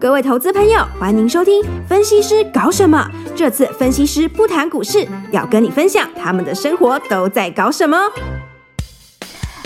[0.00, 3.06] 各位投资朋友，欢迎收听分析师搞什么？
[3.36, 7.98] 这次分析师不谈股市，要跟你分享他们的生活都在搞什么。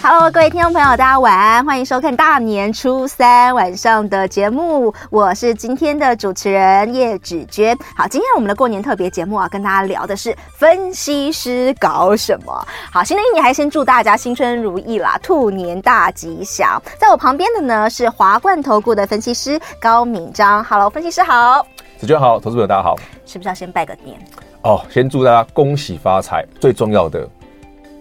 [0.06, 7.74] Hello，各位听众朋友，大家晚安，欢迎收看大年初三晚上的节目，我是今天的主持人叶芷娟。
[7.96, 12.52] 好，今天我们的过年特别节目啊，跟大家聊的是分析师搞什么。
[12.92, 16.78] 好，新的一年还先祝大家新春如意啦，兔年大吉祥。
[16.98, 20.62] 在我旁边的呢是华冠投顾的分析师高敏章。
[20.64, 21.66] Hello，分析师好，
[21.98, 22.94] 芷娟好，投资朋友大家好。
[23.24, 24.18] 是不是要先拜个年？
[24.64, 27.26] 哦，先祝大家恭喜发财，最重要的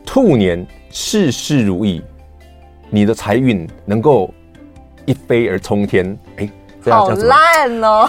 [0.05, 0.65] 兔年。
[0.95, 2.03] 事事如意，
[2.91, 4.31] 你的财运能够
[5.05, 6.15] 一飞而冲天。
[6.37, 6.47] 哎，
[6.85, 8.07] 好烂哦！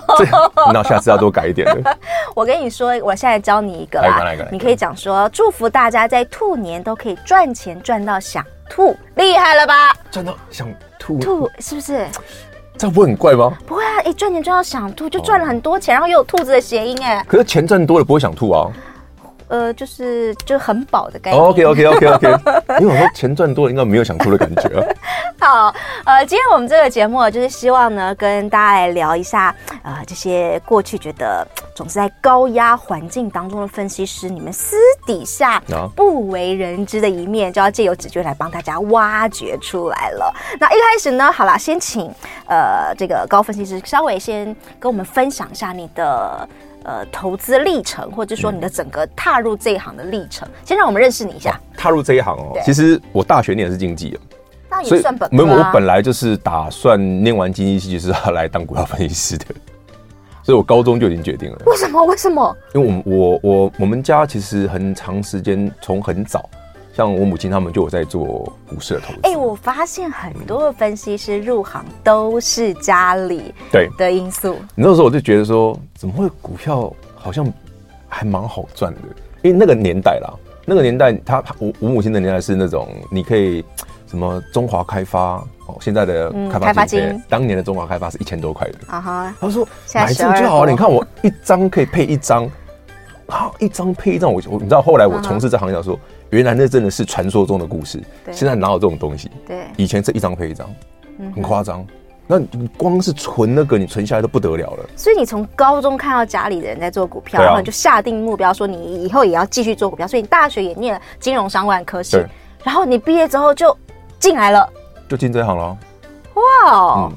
[0.70, 1.96] 那下次要多改一点了。
[2.36, 9.96] 我跟你说，我现在教你一个啦，来来来，你可以讲说，祝福大家在兔年都可以赚钱赚到想吐，厉害了吧？
[10.10, 10.68] 赚到想
[10.98, 12.06] 吐，吐是不是？
[12.76, 13.56] 这不会很怪吗？
[13.66, 17.24] 不会啊，哎，赚钱赚到想吐，就赚了很多钱，然后又有兔子的谐音，哎。
[17.26, 18.70] 可是钱赚多了不会想吐啊。
[19.55, 21.38] 呃，就是就很饱的感觉。
[21.38, 22.28] OK OK OK OK，
[22.83, 24.83] 因为我说钱赚多了，应该没有想哭的感觉啊。
[25.38, 25.74] 好，
[26.05, 34.75] 呃，今天我们这个节目就是希望呢，跟大家来聊一下，呃，这些过去觉得总是在高压环境当中的分析师，你们私
[35.06, 35.62] 底下
[35.94, 40.34] 不为人知的一面，就要借由芷娟来帮大家挖掘出来了。
[40.58, 42.12] 那一开始呢，好啦，先请
[42.48, 44.47] 呃这个高分析师稍微先
[44.80, 46.48] 跟我们分享一下你的。
[46.84, 51.58] 呃，投资历程，或者说你的整个踏入这一行的历程，嗯、先让我们认识你一下。
[51.76, 54.18] 踏入这一行哦，其实我大学念的是经济，
[54.70, 55.28] 那也算本。
[55.34, 59.46] 没有，我本来就是打算念完经济系就是要来当股票分析师的，
[60.44, 61.58] 所以我高中就已经决定了。
[61.64, 62.04] 为什么？
[62.04, 62.56] 为什么？
[62.74, 66.48] 因为我我我我们家其实很长时间从很早。
[66.97, 68.25] 像我母亲他们就有在做
[68.69, 69.19] 股市的投资。
[69.25, 74.56] 哎，我发现很多的分析师入行都是家里对的因素。
[74.77, 77.45] 那时候我就觉得说，怎么会股票好像
[78.09, 79.00] 还蛮好赚的？
[79.42, 80.33] 因为那个年代啦，
[80.65, 83.65] 那个年代他我我母亲的年代是那种你可以
[84.06, 89.34] 什么中华开发哦，现在的开发、嗯、开发金，当年的中华开发是一千多块的啊哈。
[89.41, 92.49] 他说买这个就好了，你看我一张可以配一张，
[93.27, 95.99] 啊，一张配一张，我我你知道后来我从事这行业说。
[96.34, 98.03] 原来那真的是传说中的故事，
[98.33, 99.31] 现在哪有这种东西？
[99.47, 100.69] 对，以前是一张配一张，
[101.34, 101.87] 很夸张。
[102.27, 104.84] 那你光是存那个，你存下来都不得了了。
[104.97, 110.09] 所以你从高中看到家里的人在做股票，然后你就下定目标说你以后也要继续做股票。
[110.09, 112.17] 所以你大学也念了金融商管科系，
[112.65, 113.77] 然后你毕业之后就
[114.19, 114.69] 进来了，
[115.09, 115.77] 就进这行了。
[116.34, 117.12] 哇，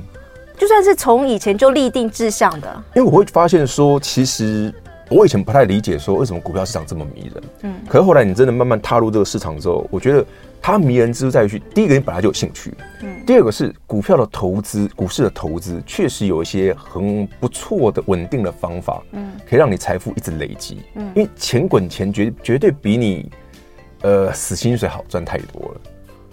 [0.58, 4.74] 就算是从以前就立定志向的，因为我会发现说，其实。
[5.10, 7.44] 我以前不太理解，说为什么股票市场这么迷人。
[7.64, 10.26] 嗯，可是后来你真的慢慢踏入这个市场之后，我觉得
[10.62, 23.32] 它迷人之处在于，第一个你本来就有兴趣，嗯，第二个是股票的投资，股市的投资确实有一些很不错的稳定的方法，嗯，可以让你财富一直累积，嗯，因为钱滚钱绝绝对比你
[24.02, 25.82] 呃死薪水好赚太多了。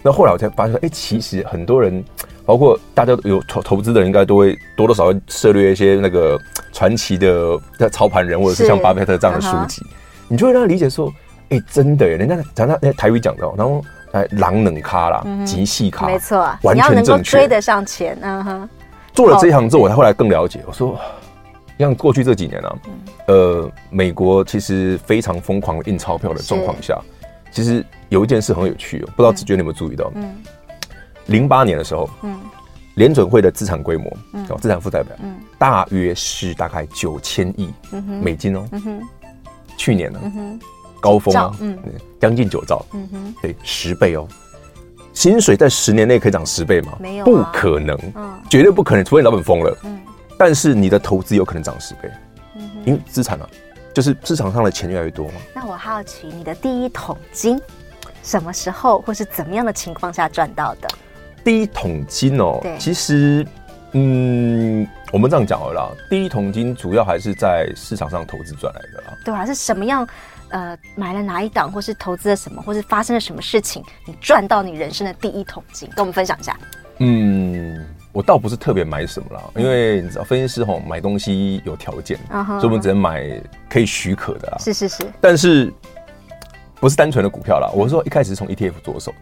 [0.03, 2.03] 那后来我才发现，哎，其实很多人。
[2.45, 6.39] 包括大家有投投资的人，应该都会多多少少涉猎一些那个
[6.71, 7.59] 传奇的
[7.91, 9.81] 操盘人，或者是像巴菲特这样的书籍，
[10.27, 11.11] 你就会让他理解说，
[11.49, 18.69] 哎，真的耶，人家讲他那台语讲的，然后哎，狼能咖啦，极细咖，没错，完全正确，追得上钱，嗯哼。
[19.13, 20.99] 做了这一行之后，我才后来更了解，我说，
[21.79, 22.75] 像过去这几年啊，
[23.27, 26.99] 呃，美国其实非常疯狂印钞票的状况下，
[27.49, 30.11] 其实有一件事很有趣哦，不知道子娟你有没有注意到？
[30.15, 30.35] 嗯。
[31.27, 32.39] 零八年的时候，嗯，
[32.95, 37.73] 联准会的资产规模，嗯，资产负债表，嗯，大约是大概九千亿
[38.21, 39.01] 美金哦，嗯哼，
[39.77, 40.59] 去年呢，嗯哼，
[40.99, 41.77] 高峰啊，嗯，
[42.19, 44.27] 将近九兆，嗯哼，对，十倍哦，
[45.13, 46.93] 薪水在十年内可以涨十倍吗？
[46.99, 49.99] 没有，不可能，嗯，绝对不可能，除非你老板疯了，嗯，
[50.37, 52.09] 但是你的投资有可能涨十倍，
[52.55, 53.47] 嗯哼，因为资产呢，
[53.93, 55.33] 就是市场上的钱越来越多嘛。
[55.53, 57.59] 那我好奇你的第一桶金
[58.23, 60.87] 什么时候或是怎么样的情况下赚到的？
[61.45, 63.45] 第一桶金哦，其实，
[63.91, 69.13] 嗯，我们这样讲好了啦，第一桶金主要还是在市场上投资赚来的啦。
[69.23, 70.05] 对啊，是什么样？
[70.49, 76.57] 呃，买了哪一档，或是投资了什么，或是发生了什么事情，你赚到你人生的第一桶金，跟我们分享一下。
[76.97, 83.23] 嗯，我倒不是特别买什么啦，因为你知道，分析师吼买东西有条件，嗯、所以我们只能买
[83.69, 84.57] 可以许可的啦。
[84.59, 85.71] 是是是，但是
[86.79, 87.69] 不是单纯的股票啦。
[87.75, 89.13] 我是说一开始从 ETF 着手。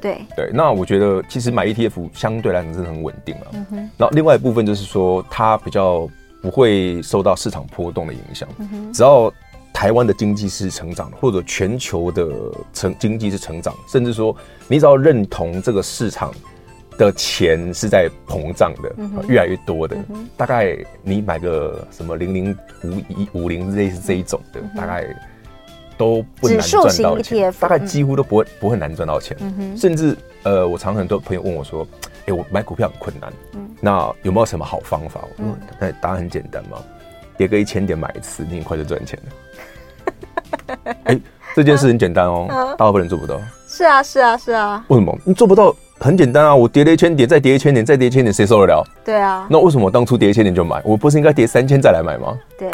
[0.00, 3.46] 对对，那我觉得其实买 ETF 相对来讲是很稳定了。
[3.52, 3.76] 嗯哼。
[3.96, 6.08] 然后另外一部分就是说，它比较
[6.42, 8.48] 不会受到市场波动的影响。
[8.58, 8.92] 嗯哼。
[8.92, 9.32] 只要
[9.72, 12.28] 台湾的经济是成长的，或者全球的
[12.72, 14.34] 成经济是成长，甚至说
[14.68, 16.32] 你只要认同这个市场
[16.96, 18.94] 的钱是在膨胀的，
[19.28, 19.94] 越来越多的。
[20.34, 25.04] 大概你买个什么零零五一五零类似这一种的，大概
[25.96, 29.36] 都不难赚到钱，大概几乎都不会不会难赚到钱。
[29.76, 31.86] 甚至呃，我常常很多朋友问我说
[32.26, 33.32] ：“哎，我买股票很困难，
[33.80, 36.78] 那有没有什么好方法？”我说：“那答案很简单嘛，
[37.36, 40.86] 跌个一千点买一次，你很快就赚钱了。
[41.04, 41.20] ”哎，
[41.54, 43.40] 这件事很简单哦，大部分人做不到。
[43.68, 44.84] 是啊，是啊，是啊。
[44.88, 45.74] 为什么你做不到？
[45.98, 48.84] 很简单啊，我跌了一千点，再跌一千点，再跌一千点，谁受得了？
[49.02, 49.46] 对啊。
[49.48, 50.78] 那为什么我当初跌一千点就买？
[50.84, 52.36] 我不是应该跌三千再来买吗？
[52.58, 52.70] 对。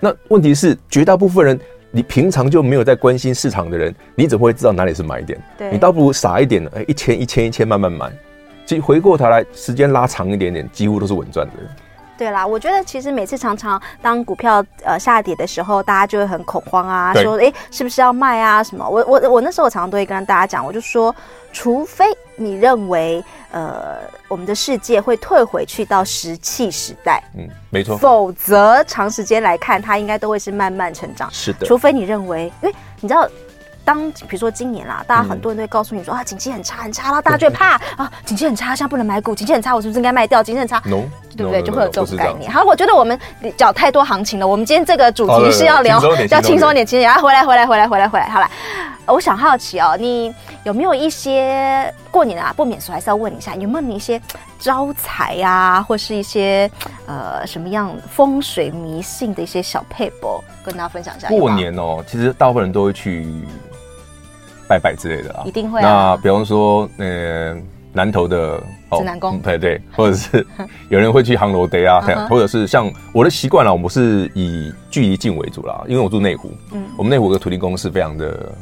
[0.00, 1.58] 那问题是，绝大部分人，
[1.94, 5.40] 你平常就没有在关心市场的人，你怎么会知道哪里是买点？
[5.56, 5.70] 对。
[5.70, 8.10] 你倒不如傻一点，哎，一千一千一千慢慢买。
[8.66, 11.52] 其实回过头来，时间拉长一点点，几乎都是稳赚的。
[12.16, 18.88] 对啦，我觉得其实每次常常当股票呃下跌的时候，大家就会很恐慌啊，对说哎是不是要卖啊什么？
[18.88, 21.14] 我我我那时候我常常都会跟大家讲，我就说，
[21.52, 22.04] 除非
[22.36, 23.96] 你认为呃
[24.28, 31.28] 我们的世界会退回去到石器时代，嗯，没错，否则长时间来看，它应该都会是慢慢成长。
[31.32, 33.28] 是的，除非你认为，因为你知道。
[33.84, 40.42] 当比如说今年啦，大家很多人都会告诉你说、嗯、啊，景气很差很差，然后大家就会怕啊，景气很差，现在不能买股，景气很差，我是不是应该卖掉？
[40.42, 41.02] 景气很差，no,
[41.36, 42.50] 对不对？No, no, no, 就会有这种概念。
[42.50, 43.18] 好，我觉得我们
[43.56, 47.10] 讲太多行情了，我们今天这个主题是要聊，要轻松一点，轻松一点。
[47.10, 48.48] 啊，回来，回来，回来，回来，回来，好了。
[49.06, 54.18] 我想好奇哦，你有没有一些过年啊，不免俗还是要问一下，有没有你一些
[54.58, 56.70] 招财呀、啊，或是一些
[57.04, 61.28] 呃什么样风水迷信的一些小配博，跟大家分享一下？
[61.28, 63.28] 过年哦，其实大部分人都会去。
[64.68, 65.80] 拜拜之类的啊，一定会。
[65.80, 67.56] 那比方说，呃，
[67.92, 68.58] 南投的
[68.98, 70.44] 指南宫，对对， 或者是
[70.88, 78.52] 有人会去航楼得啊，或者是像我的习惯了，我是以距离近为主啦，因为我住内湖，嗯，我们内湖的土地公是非常的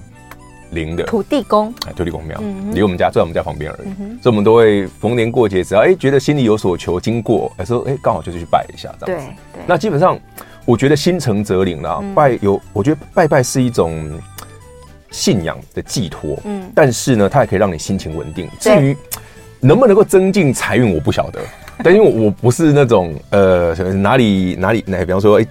[0.70, 2.38] 灵的，土地公，哎，土地公庙，
[2.72, 3.88] 离我们家就在我们家旁边而已，
[4.22, 9.26] 所以我们都会逢年过节，只要哎觉得心里有所求，经过，哎说哎刚好就是去拜一下这样子。
[9.54, 10.19] 对，那基本上
[10.66, 14.20] 我觉得心诚则灵啦，拜有，我觉得拜拜是一种。
[15.12, 18.49] 信仰的寄托，嗯，但是呢，它也可以让你心情稳定。
[18.59, 18.97] 至于
[19.61, 21.38] 能不能够增进财运，我不晓得。
[21.85, 25.47] 但因为我不是那种呃，哪里哪里，那比方说，哎，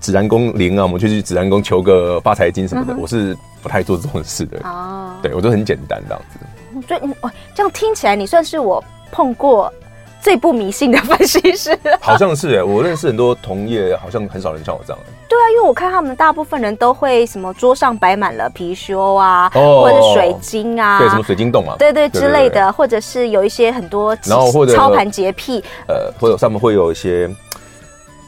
[0.00, 4.58] 指南宫灵啊，我们就去指南宫求个发财金什么的，我是不太做这种事的。
[4.64, 6.86] 哦，对我都很简单这样子。
[6.88, 9.72] 所以，哦，这样听起来，你算是我碰过。
[10.22, 15.02] 最不迷信的分析师， 好像是哎，我认识很多同业，好像很少人像我这样。
[15.28, 27.28] 对啊，因为我看他们大部分人都会什么桌上摆满了貔貅啊，或者是水晶啊，对，什么水晶洞啊，对对之类的，或者是有一些很多，然后或者操盘洁癖，呃，或者上面会有一些，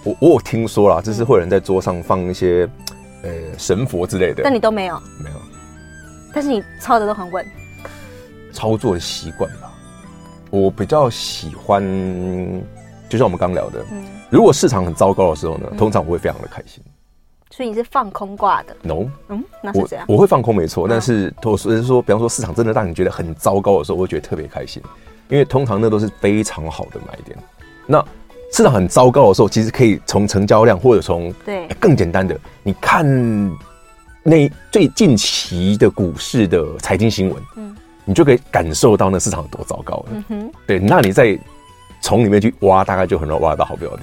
[0.02, 2.69] 我我有听说啦，就是会有人在桌上放一些
[3.23, 5.37] 呃神佛之类的，但你都没有，没有，
[6.35, 7.46] 但是你操的都很稳，
[8.52, 9.63] 操作的习惯吧。
[10.55, 11.83] 我比较喜欢，
[13.09, 16.81] 就像我们刚聊的，嗯，如果市场很糟糕的时候呢，通常我会非常的开心。
[17.51, 20.05] 所以你是放空挂的？No，嗯，那是这样。
[20.09, 24.81] 我，我会放空没错，但是我是说，比方说市场真的让你觉得很糟糕的时候，我会觉得特别开心，
[25.29, 27.37] 因为通常那都是非常好的买点。
[27.87, 28.05] 那
[28.53, 33.05] 市场很糟糕的时候，其实可以从成交量或者从对更简单的，你看
[34.23, 37.77] 那最近期的股市的财经新闻，嗯。
[38.05, 40.06] 你就可以感受到那市场有多糟糕了。
[40.11, 41.39] 嗯哼，对，那你再
[42.01, 44.03] 从里面去挖，大概就很容易挖到好标的。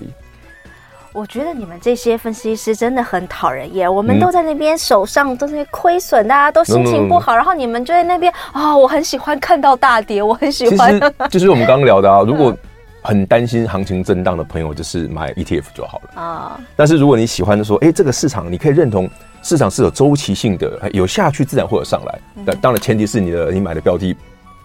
[1.13, 3.93] 我觉得你们这些分析师真的很讨人厌。
[3.93, 10.98] 我们都在那边手上都是亏损，大家都心情不好，然后你们就在那边啊，我很喜欢看到大跌，我很喜欢。
[10.98, 12.55] 其实就是我们刚刚聊的啊，如果
[13.01, 16.60] 很担心行情震荡的朋友，就是买 ETF 就好了啊。
[16.75, 19.10] 但是如果你喜欢说，哎，这个市场你可以认同。
[19.43, 22.20] 市场是有周期性的，有下去自然会有上来。
[22.46, 24.15] 但当然前提是你的你买的标的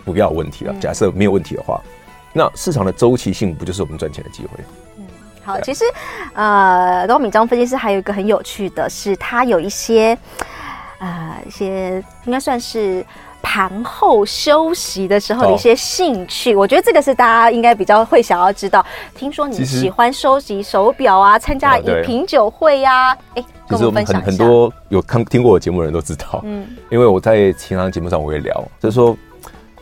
[0.04, 0.74] 不要有问题了。
[0.78, 1.80] 假设没有问题的话，
[2.34, 4.62] 那市场的周期性不就是我们赚钱的机会？
[4.98, 5.06] 嗯，
[5.42, 5.82] 好，其实
[6.34, 10.18] 呃，高敏章分析师还有一个很有趣的是，他有一些
[10.98, 13.02] 呃一些应该算是。
[13.48, 18.84] 盘后休息的时候的一些兴趣，哦、我觉得这个是大家应该比较会想要知道。
[19.14, 23.18] 听说你喜欢收集手表啊，参加一品酒会呀、啊？
[23.36, 29.16] 哎、啊，其实我们很很多有看听过我节目的人都知道，嗯，因为我在其他节目上我也聊，就是说。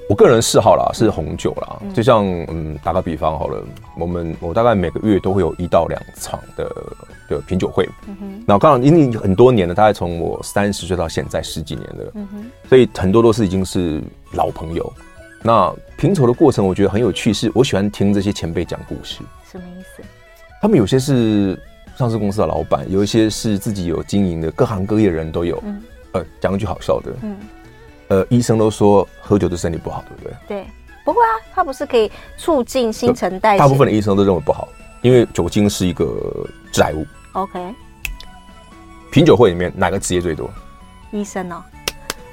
[0.06, 3.62] 我个人嗜好啦是红酒啦，就像嗯，打个比方好了，
[3.98, 6.70] 我们我大概每个月都会有一到两场的
[7.28, 7.88] 的品酒会，
[8.46, 14.92] 那刚好因为很多年了，大概从我三十岁到现在十几年了，嗯哼，所以很多都是已经是老朋友。
[15.42, 19.20] 那品酒的过程我觉得很有趣，是我喜欢听这些前辈讲故事。
[19.50, 20.02] 什么意思？
[20.60, 21.58] 他们有些是
[21.96, 25.62] 上市公司的老板，有一些是自己有经营的，各行各业的人都有。
[25.64, 25.82] 嗯，
[26.12, 27.36] 呃，讲一句好笑的，嗯。
[28.08, 30.34] 呃，医生都说喝酒对身体不好，对不对？
[30.48, 30.66] 对。
[31.04, 33.58] 不会啊，它不是可以促进新陈代谢？
[33.58, 34.66] 大部分的医生都认为不好，
[35.02, 36.06] 因为酒精是一个
[36.72, 37.06] 致癌物。
[37.32, 37.74] OK。
[39.12, 40.50] 品酒会里面哪个职业最多？
[41.10, 41.62] 医生哦。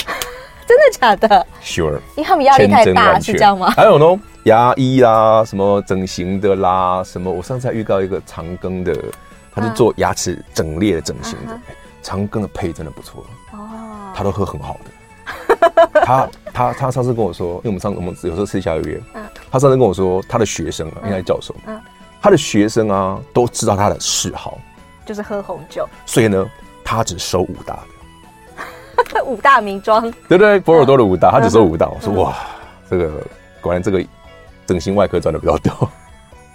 [0.66, 1.96] 真的假的？Sure。
[2.16, 3.70] 因为他们压力太大，是这样吗？
[3.72, 8.96] 还有呢，牙医啦，什么整形的啦，什么我上次还遇到一个长庚的，
[9.54, 11.62] 他是做牙齿整列的整形的，啊、
[12.02, 14.92] 长庚的配真的不错哦，他都喝很好的。
[16.04, 21.80] 他他他上次跟我说，因为我们上我们有时候私下约，嗯，他上次跟我说，他的学生啊，应该是教授，嗯，
[22.22, 24.58] 他的学生啊都知道他的嗜好，
[25.06, 26.46] 就是喝红酒，所以呢，
[26.84, 27.82] 他只收五大的。
[29.26, 31.88] 五大名庄，对对，波尔多的五大，他只收五大。
[31.88, 32.36] 我说哇，
[32.90, 33.12] 这个
[33.60, 34.04] 果然这个
[34.66, 35.90] 整形外科赚的比较多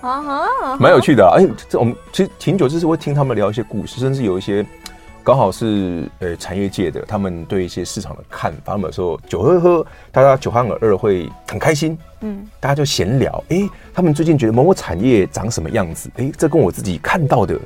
[0.00, 1.36] 啊哈， 蛮有趣的啊。
[1.36, 4.64] 哎，这我们其实挺久，就是会听他们聊一些故事，甚至有一些
[5.26, 8.75] 刚好是呃产业界的，他们对一些市场的看法。
[8.75, 13.42] 他们说酒喝喝，大家酒酣耳热会很开心，嗯，大家就闲聊。
[13.49, 16.09] 哎，他们最近觉得某某产业长什么样子？
[16.18, 17.59] 哎，这跟我自己看到的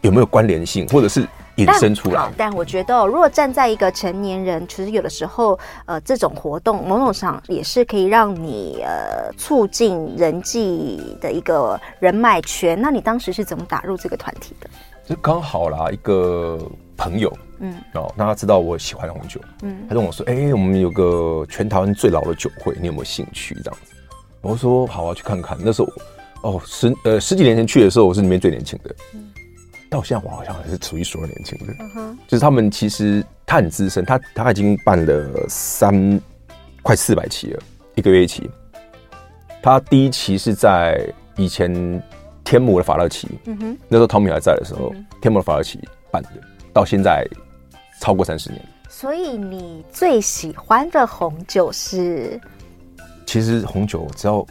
[0.00, 1.24] 有没有关联性，或者是？
[1.58, 12.78] 引申出来但，但我觉得、哦，如果站在一个成年人，其实有的时候，呃，这种活动某种上也是可以让你呃促进人际的一个人脉圈。
[12.78, 14.68] 那你当时是怎么打入这个团体的？
[15.06, 16.58] 就刚好啦，一个
[16.96, 23.54] 朋友，嗯，哦，那他知道我喜欢红酒，嗯，他跟我说，哎、欸，我们有个全台湾最老的酒会，你有没有兴趣？
[23.62, 23.94] 这样子，
[24.40, 25.56] 我说好啊，去看看。
[25.60, 25.88] 那时候，
[26.42, 28.94] 哦，十呃十几年前去的时候，我是里面最年轻的。
[29.14, 29.22] 嗯
[29.88, 32.16] 到现在我好像还是数一数二年轻的，uh huh.
[32.26, 36.20] 就是他们其实他很资深，他他已经办了三
[36.82, 37.62] 快四百期了，
[37.94, 38.50] 一个月一期。
[39.62, 42.02] 他第一期是在以前
[42.46, 43.76] 天母的法乐奇，uh huh.
[43.88, 45.04] 那时候汤米还在的时候，uh.
[45.20, 45.80] 天母的法乐奇
[46.12, 46.30] 办的，
[46.72, 47.26] 到现在
[48.00, 48.62] 超过三十年。
[48.88, 52.40] 所以你最喜欢的红酒是？
[53.26, 54.46] 其实红酒只要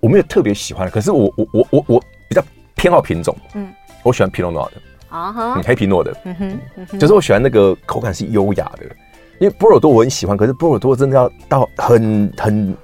[0.00, 2.42] 我没有特别喜欢的，可是我我我我我比较
[2.74, 3.70] 偏好品种，嗯。
[4.02, 8.84] 我喜欢皮诺诺的啊哈，黑皮诺的，嗯哼，就是我喜欢那个口感是优雅的，
[9.40, 12.76] 因为波尔多我很喜欢，可是波尔多真的要到很很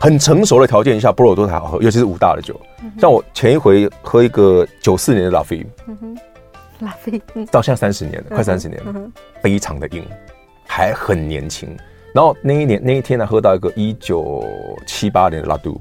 [0.00, 2.58] 很成熟的条件下，波尔多才好喝，尤其是五大的酒。
[2.98, 6.18] 像我前一回喝一个九四年的拉菲，嗯哼，
[6.80, 8.94] 拉菲到现在三十年了，快三十年了，
[9.42, 10.04] 非常的硬，
[10.66, 11.68] 还很年轻。
[12.14, 14.44] 然后那一年那一天呢，喝到一个一九
[14.86, 15.80] 七八年的拉杜，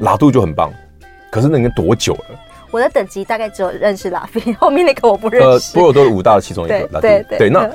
[0.00, 0.72] 拉杜就很棒，
[1.30, 2.40] 可是那已经多久了？
[2.70, 5.76] 我的等级大概只有认识拉菲，后面那个我不认识。
[5.76, 7.38] 呃，波尔多的五大的其中一个，对对对，对。
[7.38, 7.68] 对，那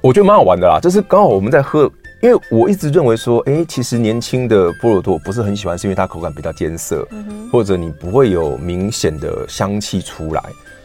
[0.00, 1.90] 我觉得蛮好玩的啦，就是刚好我们在喝，
[2.24, 10.42] 因为我一直认为说，哎、欸，其实年轻的波尔多不是很喜欢，是因为它口感比较艰涩，嗯、或者你不会有明显的香气出来。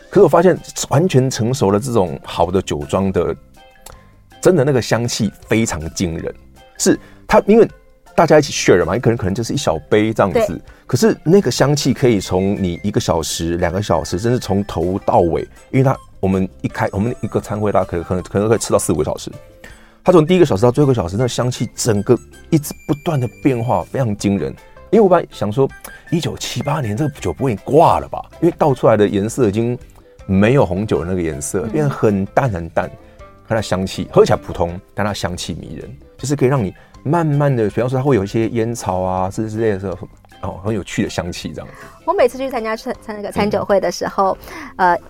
[0.09, 3.33] 可是我发现完全成熟的这种好的酒庄的，
[4.41, 6.35] 真的那个香气非常惊人，
[6.77, 7.65] 是它因为。
[8.15, 19.31] 大家一起 share 嘛，一个人可能就是一小杯这样子，可是那个香气可以从你一个小时、两个小时，甚至从头到尾，因为它我们一开我们一个餐会，大家可能可能可能可以吃到四五个小时，
[20.09, 22.17] 它从第一个小时到最后一个小时，那个香气整个
[22.49, 24.51] 一直不断的变化，非常惊人。
[24.89, 25.69] 因为我本来想说，
[26.09, 28.19] 一九七八年这个酒不会挂了吧？
[28.41, 29.77] 因为倒出来的颜色已经
[30.25, 32.89] 没有红酒的那个颜色，变得很淡很淡，
[33.47, 35.87] 它的香气喝起来普通，但它香气迷人，
[36.17, 36.73] 就是可以让你。
[37.03, 39.95] 慢慢的，比方说它会有一些烟草啊，之之类的时候，
[40.41, 41.73] 哦，很有趣的香气这样子。
[42.03, 44.37] 我每次去参加参参那个餐酒会的时候，
[44.75, 45.01] 嗯、呃，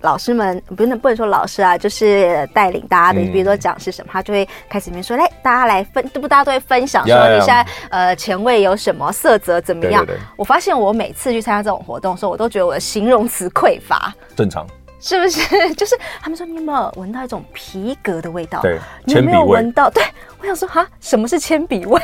[0.00, 10.04] 老师们不能不能说老师啊，就是带领大家的，嗯、比如说讲是什么，他就会开始面说，来大家来分，不大家都会分享说你现在呃前卫有什么色泽怎么样？
[10.04, 14.12] 对对对，我发现我每次去参加这种活动的时候，我都觉得我的形容词匮乏。
[14.36, 14.66] 正常。
[15.00, 15.72] 是不是？
[15.76, 18.60] 就是他们说，你有没有闻到一种皮革的味道？
[18.62, 19.88] 对，你有没有闻到？
[19.88, 20.02] 对，
[20.40, 22.00] 我想说哈，什么是铅笔味？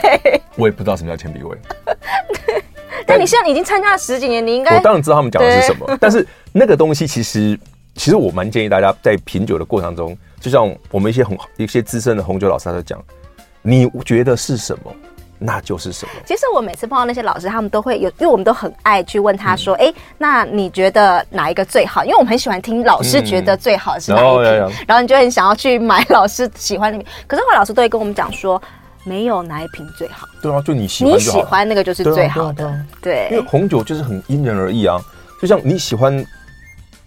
[0.55, 1.59] 我也不知道什么叫铅笔味。
[2.47, 2.63] 对，
[3.05, 5.99] 但你现在已经参加了十几年，你应该我当然知道他们讲的是什么。
[6.01, 7.59] 但是那个东西其实，
[7.95, 13.03] 其实我蛮建议大家在品酒的过程中，就像我们一些红一些资深的红酒老师他在讲，
[13.63, 14.93] 你觉得是什么？
[15.37, 16.13] 那就是什么？
[16.25, 27.07] 其实我每次碰到那些老师，他们都会有，因为我们都很爱去问他说：“哎、嗯，那你觉得哪一个最好？”因为我们很喜欢听老师觉得最好的是哪一瓶，嗯、然后你就很想要去买老师喜欢那瓶。
[27.27, 28.63] 可是后来老师都会跟我们讲说，
[29.03, 30.27] 没有哪一瓶最好。
[30.41, 32.55] 对啊，就你喜欢你喜欢那个就是最好的。
[32.55, 34.99] 对，啊对，啊对，啊、对，因为红酒就是很因人而异啊，
[35.43, 36.25] 就像你喜欢。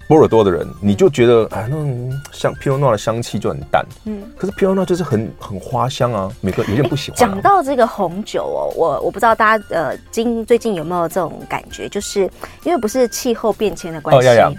[0.08, 7.20] 波尔多的人，你就觉得哎，那种像皮诺诺的香气就很淡，嗯，可是皮诺诺就是很很花香啊，每个有点不喜欢、啊。
[7.20, 12.22] 讲到这个红酒哦，我我不知道大家呃，今最近有没有这种感觉，就是
[12.64, 14.52] 因为不是气候变迁的关系，哦、呀呀。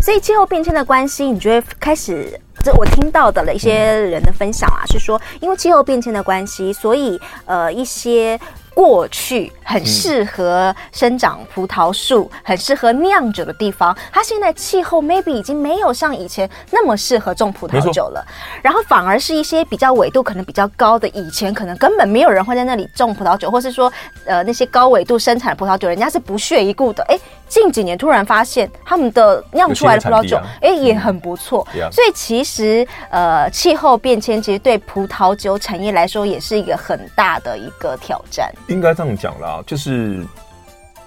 [0.00, 8.38] 所以气候变迁的关系，你就会开始，这我听到的了一些人的分享啊，嗯、是说因为气候变迁的关系，所以呃一些
[8.74, 18.24] 过去很适合生长葡萄树、嗯、很适合酿酒的地方，它现在气候 maybe 已经没有像以前那么适合种葡萄酒了。
[18.62, 23.92] 然后反而是一些比较纬度可能比较高的，以前可能根本没有人会在那里种葡萄酒，或是说
[24.24, 27.04] 呃那些高纬度生产的葡萄酒，人家是不屑一顾的。
[27.08, 31.66] 哎，近几年突然发现他们的酿出来的葡萄酒，哎、啊、也很不错。
[31.74, 38.50] 嗯、所以其实呃气候变迁其实对葡萄酒产业来说也是一个很大的一个挑战。
[38.68, 40.24] 应该这样讲啦，就是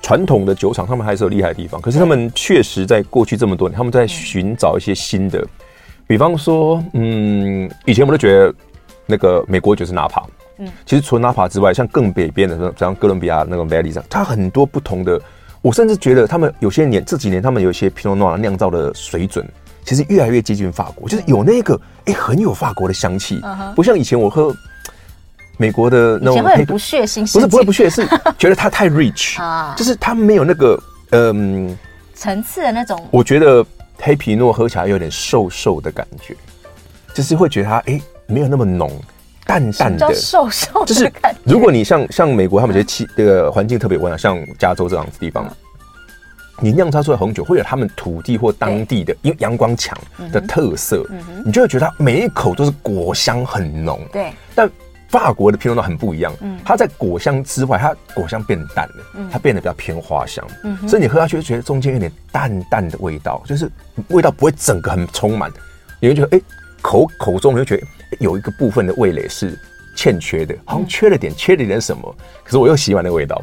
[0.02, 1.82] 传统的酒厂，他们还是有厉害的地方。
[1.82, 5.44] 可是他们确实在过去这么多年，他们在寻找一些新的。
[6.08, 8.54] 比方说，嗯，以前我们都觉得
[9.08, 10.24] 那个美国酒是纳帕，
[10.60, 15.20] 嗯，其实除了纳帕之外，像更北边的，像哥伦比亚那个 Valley 上，它很多不同的。
[15.64, 19.44] 我甚至觉得他们有些年这几年，他们有一些 Pinot Noir 酿造的水准，
[19.84, 21.74] 其实越来越接近法国，就是有那个
[22.06, 23.42] 哎、欸，很有法国的香气，
[23.76, 24.56] 不像以前我喝。
[25.58, 28.06] 美国的那种会不屑心，不是不会不屑，是
[28.38, 30.78] 觉得它太 rich 啊，就是它没有那个
[31.12, 31.76] 嗯
[32.14, 33.08] 层次的那种。
[33.12, 33.66] 我觉得
[33.98, 36.36] 黑皮诺喝起来有点瘦瘦的感觉，
[37.14, 38.92] 就是会觉得它哎、欸、没有那么浓，
[39.46, 40.86] 淡淡的瘦瘦的。
[40.88, 41.12] 就是
[41.44, 45.50] 如果你像像美国，他们觉得气这个环境特别温暖，像加州这样子地方，
[46.60, 49.98] 你酿造出来红酒会有他们土地或当地的因为阳光强
[50.32, 51.06] 的特色，
[51.46, 54.02] 你就会觉得它每一口都是果香很浓。
[54.12, 54.70] 对，但。
[55.16, 63.72] 法国的皮诺诺很不一样，嗯，它在果香之外，它果香变淡了，嗯，它变得比较偏花香，嗯，所以你喝下去就觉得中间有点淡淡的味道，就是
[64.10, 65.50] 味道不会整个很充满，
[66.02, 66.44] 你会觉得哎、欸，
[66.82, 67.88] 口口中你会觉得
[68.20, 69.58] 有一个部分的味蕾是
[69.96, 73.42] 欠缺的，好像缺了点，缺了点什么，可是我又喜欢那个味道，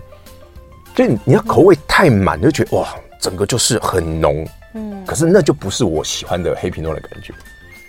[0.94, 7.32] 所以你要口味太满，就觉得哇，整个就是很浓，嗯，可是那就不是我喜欢的黑皮诺的感觉，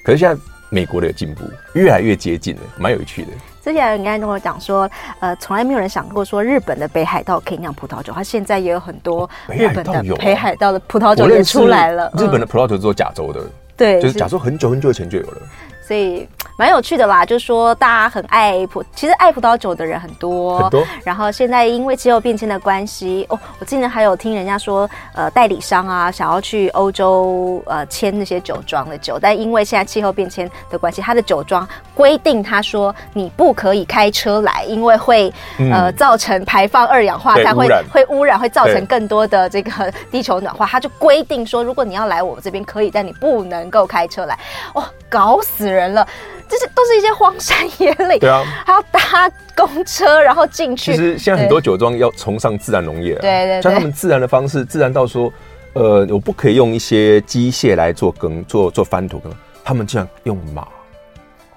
[0.05, 3.31] 可是现在美国的进步越来越接近了，蛮有趣的。
[3.63, 4.89] 之前人家跟我讲说，
[5.21, 12.11] 呃，从来没有人想过说日本的北海道可以酿葡萄酒，它现在也有很多日本的北海道的葡萄酒也出来了。
[12.17, 13.39] 日本的葡萄酒是做甲州的，
[13.77, 15.37] 对，就是甲州很久很久以前就有了。
[15.85, 20.83] 所以蛮有趣的啦，就是说大家很爱葡，其实爱葡萄酒的人很多很多。
[21.03, 35.33] 然后现在因为气候变迁的关系，哦，我今年还有听人家说，呃，代理商啊想要去欧洲呃签那些酒庄的酒，但因为现在气候变迁的关系，他的酒庄规定他说你不可以开车来，因为会
[35.71, 40.65] 呃造成排放二氧化碳，会会污染，会造成更多的这个地球暖化。
[40.67, 44.37] 他就规定说，如果你要来我们这边可以，但你不能够开车来。
[44.73, 45.93] 哦，搞死人！
[45.93, 46.07] 了，
[46.47, 50.91] 这是都是一些荒山野岭，对啊，还要搭公车，然后进去。
[50.91, 55.31] 其实现在很多酒庄要崇尚自然农业，对对，对，像他们自然的方式，自然到说，
[55.73, 59.33] 呃，我不可以用一些机械来做耕，做做翻土耕，
[59.63, 60.67] 他们竟然用马，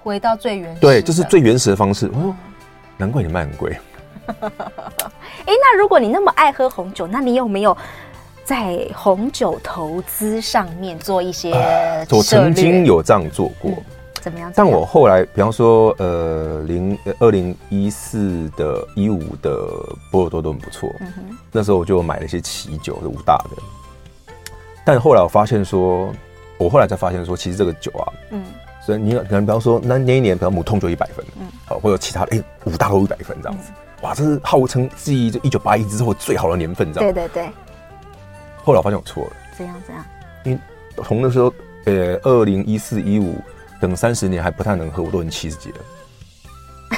[0.03, 2.07] 回到最原始，对，这是最原始的方式。
[2.07, 2.35] 哦，
[2.97, 3.77] 难怪你卖很贵。
[4.27, 7.77] 哎，那如果你那么爱喝红酒，那你有没有？
[8.43, 13.83] 在红酒投资上面做一些、呃，我曾经有这样做过，嗯、
[14.21, 14.51] 怎么样？
[14.55, 19.57] 但我后来，比方说，呃，零二零一四的一五的
[20.11, 23.61] 波尔多都很不错，嗯哼，那时候我就买了一些奇酒，是五大的。
[24.85, 26.09] 但后来我发现说，
[26.57, 28.43] 我后来才发现说，其实这个酒啊，嗯，
[28.85, 37.49] 所以你可能比方说，那那一年，比方母痛就一百分，嗯，好，或者其他的，哎、欸，五大都一百分这样子，嗯、哇，这是号称自己这一九八一之后最好的年份，这样，对对对。
[38.63, 40.03] 后来我发现我错了，怎样怎样？
[40.43, 40.59] 因为
[41.03, 41.53] 从那时候，
[41.85, 43.35] 呃，二零一四一五
[43.79, 45.77] 等三十年还不太能喝，我都已经七十几了。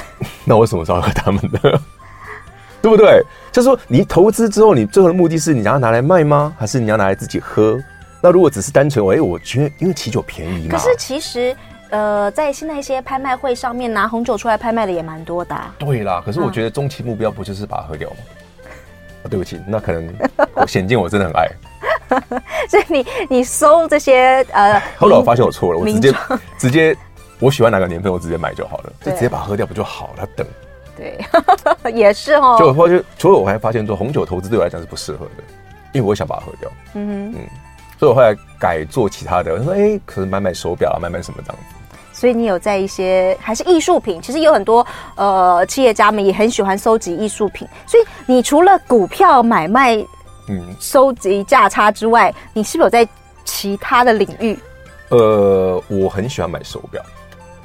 [0.44, 1.58] 那我什么时候喝他们的？
[2.82, 3.22] 对不对？
[3.52, 6.54] 就是说，你投资之后，你最后的目的是你要拿来卖吗？
[6.58, 7.78] 还是你要拿来自己喝？
[8.22, 10.70] 那如果只是单纯，哎，我觉得因为啤酒便宜嘛。
[10.70, 11.54] 可是其实，
[11.90, 15.74] 呃，在现在一些拍卖会上面拿红酒出来拍卖的也蛮多的啊。
[15.78, 18.16] 对啦，可是我觉得中期目标不就是把它喝掉吗？
[19.28, 20.14] 对不起，那可能
[20.54, 21.46] 我显见我真的很爱，
[22.68, 26.14] 所以你你搜这些呃，后来我发现我错了，我直接
[26.58, 26.96] 直接
[27.38, 30.26] 我喜欢哪个年份，我直接买就好了，就直接把它喝掉不就好了？
[30.36, 30.46] 等，
[30.96, 31.18] 对，
[31.92, 32.56] 也是哦。
[32.58, 35.42] 就我发现，除了我还发现说红酒投资对我来讲是不适合的，
[35.92, 36.70] 因为我想把它喝掉。
[36.94, 37.48] 嗯哼嗯，
[37.98, 41.76] 所以我后来改做其他的，我说哎，可能买买手表啊，买买什么这样子。
[42.12, 47.66] 所以你有在一些还是艺术品，其实有很多呃企业家们也很喜欢收集艺术品。
[47.86, 49.96] 所以你除了股票买卖、
[50.48, 53.08] 嗯，收集价差之外，你是否是有在
[53.44, 54.58] 其他的领域？
[55.10, 57.02] 呃，我很喜欢买手表。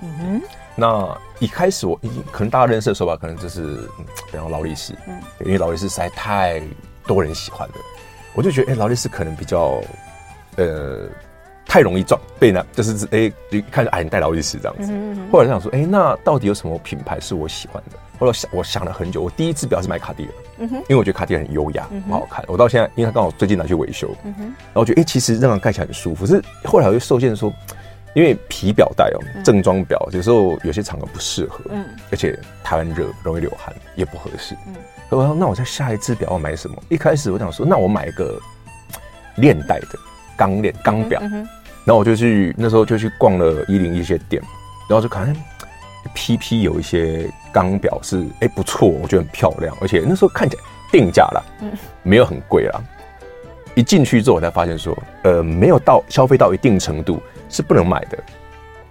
[0.01, 0.41] 嗯哼。
[0.75, 1.99] 那一开始我
[2.31, 3.61] 可能大家认识的手表，可能就是
[3.97, 6.61] 嗯，比方劳力士，嗯，因为劳力士实在太
[7.07, 7.75] 多人喜欢了，
[8.33, 9.81] 我就觉得哎，劳力士可能比较
[10.57, 11.07] 呃。
[11.67, 14.91] 太容易撞被呢，就是哎，一看着哎，你戴劳力士这样子。
[14.93, 17.97] 嗯后来想说，哎，那到底有什么品牌是我喜欢的？
[18.17, 22.43] 后来想，我想了很久，我第一次表是买卡地亚，嗯哼，因为我觉得卡地亚很优雅，很好看。
[22.47, 26.25] 我到现在，因为它刚好最近拿去维修，嗯哼，然后我觉得哎，其实这样盖起来很舒服。
[26.25, 27.51] 是后来我就受限说，
[28.13, 34.75] 因为皮表带哦，正装表有时候有些场合不适合，嗯，而且台湾热，容易流汗，也不合适，嗯。
[35.09, 36.75] 我说那我在下一只表要买什么？
[36.89, 38.39] 一开始我想说，那我买一个
[39.35, 39.87] 链带的
[40.35, 44.41] 钢链钢表，然后我就去那时候就去逛了一零一些店，
[44.89, 45.31] 然后就看
[46.13, 51.41] PP 有一些钢表是哎、欸、不错，我觉得很漂亮，而且那时候看起来定价啦，
[52.03, 52.81] 没有很贵啦。
[53.73, 58.17] 一进去之后我才发现说，呃，没有到消费到一定程度是不能买的。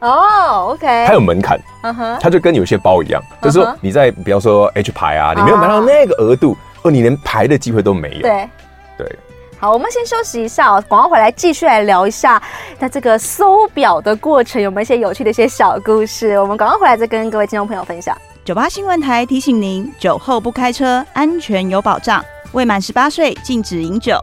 [0.00, 8.20] 哦、oh,，OK，它有门槛，嗯哼，它就跟有些包一样，就是说你在比方说 H 牌啊，你没有买到那个额度，哦，你连牌的机会都没有。
[8.20, 8.46] 对。
[9.64, 12.42] 好，我们先休息一下哦，广告回来继续来聊一下，
[12.78, 16.38] 那这个搜表的过程有没有一些有趣的一些小故事？
[16.38, 18.14] 我们广告回来再跟各位听众朋友分享。
[18.44, 22.22] 酒吧新闻台提醒您：酒后不开车，安全有保障。
[22.52, 24.18] 未满十八岁禁止饮酒。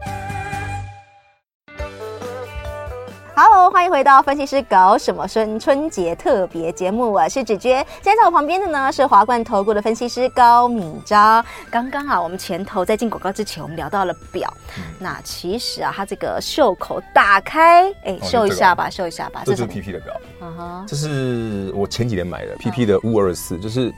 [3.82, 7.84] 欢迎回到分析师搞什么春春节特别节目，我是芷娟。
[8.04, 11.44] 现在在我旁边的呢是华冠投顾的分析师高敏章。
[11.72, 14.54] 刚刚啊，我们前头在进广告之前，我们聊到了表。
[14.78, 19.42] 嗯、那其实啊，它这个袖口打开，哎、欸，秀一下吧，秀一下吧。
[19.48, 23.92] 这是 PP 的表，嗯哼，这是我前几年买的 PP 的五二四，就是。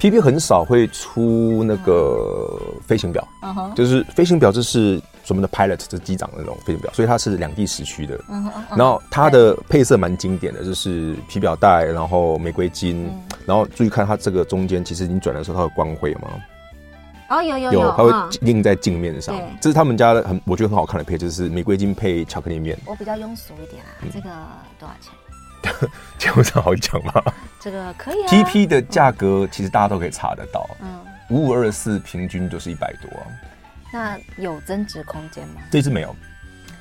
[0.00, 3.74] PP 很少会出那个飞行表，uh -huh.
[3.74, 8.18] 就是飞行表，这是什么的 pilot，就是机长的那种飞行表，所以它是两地时区的。
[8.20, 8.46] Uh.
[8.46, 8.76] Uh.
[8.76, 13.34] 然后它的配色蛮经典的，就是皮表带，然后玫瑰金，uh.
[13.46, 16.28] 然后注意看它这个中间，其实你转的时候它会光辉吗？
[17.28, 19.36] 哦、oh，有有有，它会印在镜面上。
[19.36, 19.42] Uh.
[19.60, 22.76] 这是他们家的很，我觉得很好看的配，就是玫瑰金配巧克力面。
[22.86, 24.30] 我比较庸俗一点啊，这个
[24.78, 25.12] 多少钱？
[26.18, 27.12] 节目上好讲吗？
[27.60, 28.28] 这个可以啊。
[28.28, 30.68] PP 的价格其实大家都可以查得到。
[30.80, 33.10] 嗯，五五二四平均就是一百多。
[33.92, 35.60] 那有增值空间吗？
[35.70, 36.14] 这支没有，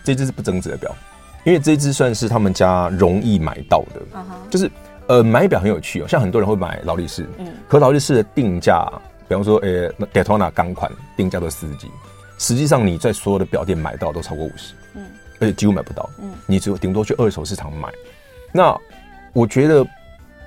[0.04, 0.96] 这支是不增值的表，
[1.44, 4.02] 因为这支算是他们家容易买到的。
[4.50, 4.70] 就是
[5.08, 8.88] 呃买表很有趣哦，像很多人会买劳力士，嗯，可劳力士的定价，
[9.28, 11.90] 比方说呃 Daytona 钢款定价都四十几，
[12.38, 15.04] 实际上你在所有的表店买到都超过五十，嗯，
[15.40, 17.90] 而且几乎买不到，嗯，你只有顶多去二手市场买。
[18.52, 18.76] 那
[19.34, 19.84] 我觉得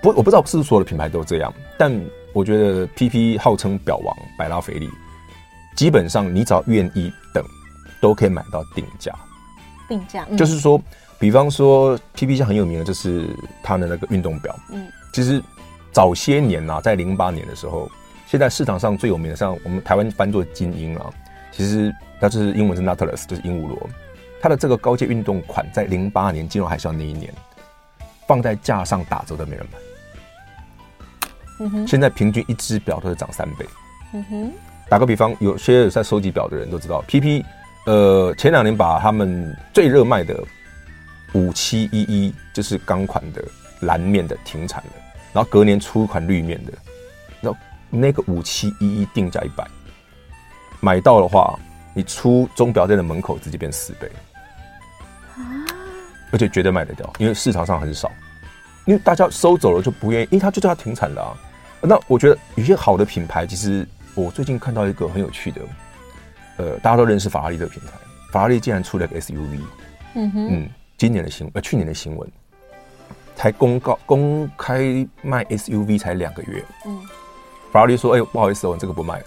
[0.00, 1.92] 不，我不知道是不是所有的品牌都这样，但
[2.32, 4.88] 我觉得 PP 号称表王百拉翡丽，
[5.74, 7.44] 基本上你只要愿意等，
[8.00, 9.12] 都可以买到定价。
[9.88, 10.80] 定价、嗯、就是说，
[11.18, 13.28] 比方说 PP 像很有名的，就是
[13.62, 14.54] 它的那个运动表。
[14.70, 15.42] 嗯，其实
[15.92, 17.90] 早些年啊，在零八年的时候，
[18.26, 21.10] 现在市场上最有名的，像我们台湾翻作精英啊，
[21.50, 23.88] 其实它就是英文是 Nautilus，就是鹦鹉螺。
[24.40, 27.32] 它的这个高阶运动款，在零八年金融海啸那一年。
[28.24, 29.78] 放在架上打折都没人买。
[31.58, 33.66] 嗯哼，现在平均一只表都是涨三倍。
[34.14, 34.52] 嗯哼，
[34.92, 37.42] 打个比方，有些在收集表的人都知道，PP，
[37.86, 40.38] 呃，前两年把他们最热卖的
[41.32, 43.42] 五七一一，就是钢款的
[43.80, 44.92] 蓝面的停产了，
[45.32, 46.72] 然后隔年出一款绿面的，
[47.40, 47.56] 那
[47.88, 49.66] 那个五七一一定价一百，
[50.80, 51.58] 买到的话，
[51.94, 54.12] 你出钟表店的门口直接变四倍。
[56.32, 58.12] 而且绝对卖得掉，因为市场上很少，
[58.84, 61.32] 因为大家收走了就不愿意，因为它就叫它停产了啊。
[61.80, 65.60] 那我觉得有些好的品牌，其实我最近看到一个很有趣的，
[66.58, 67.92] 呃，大家都认识法拉利这个品牌，
[68.30, 69.58] 法拉利竟然出了个 SUV，
[70.14, 72.30] 嗯哼，嗯，今年的新闻，呃，去年的新闻，
[73.34, 77.00] 才公告公开卖 SUV 才两个月，嗯，
[77.72, 79.24] 法拉利说，哎、欸，不好意思，我这个不卖了。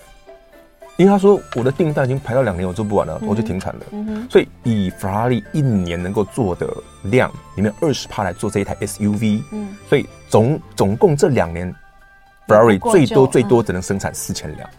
[0.98, 3.86] 因为他说我的订单已经排到两年，我做不完了，我就停产了。
[3.92, 6.66] 嗯、所以以法拉利一年能够做的
[7.04, 11.76] 量里面二十趴来做这一台 SUV，嗯，所以总总共这两年，
[12.48, 14.70] 法拉利最多最多只能生产四千辆。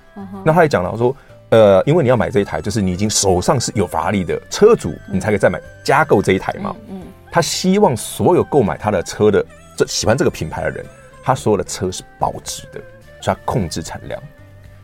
[0.44, 1.14] 那他也讲了说，
[1.50, 6.74] 呃，因为你要买这一台，就是你已经手上是有法拉利的车主，你才可以再买加购这一台嘛。
[6.88, 9.44] 嗯，他希望所有购买他的车的
[9.76, 10.84] 这喜欢这个品牌的人，
[11.22, 12.80] 他所有的车是保值的，
[13.20, 14.20] 所以他控制产量。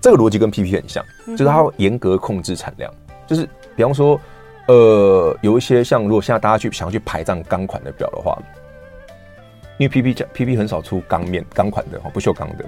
[0.01, 2.93] 这个逻辑跟 PP 很像，就是他要严格控制产量。
[3.27, 4.21] 就是比方说，
[4.67, 8.37] 呃，有一些像如果现在大家去想要去排这样钢款的表的话，
[9.83, 12.65] 因为 PP 讲 PP 很少出钢面钢款的哈，不锈钢的，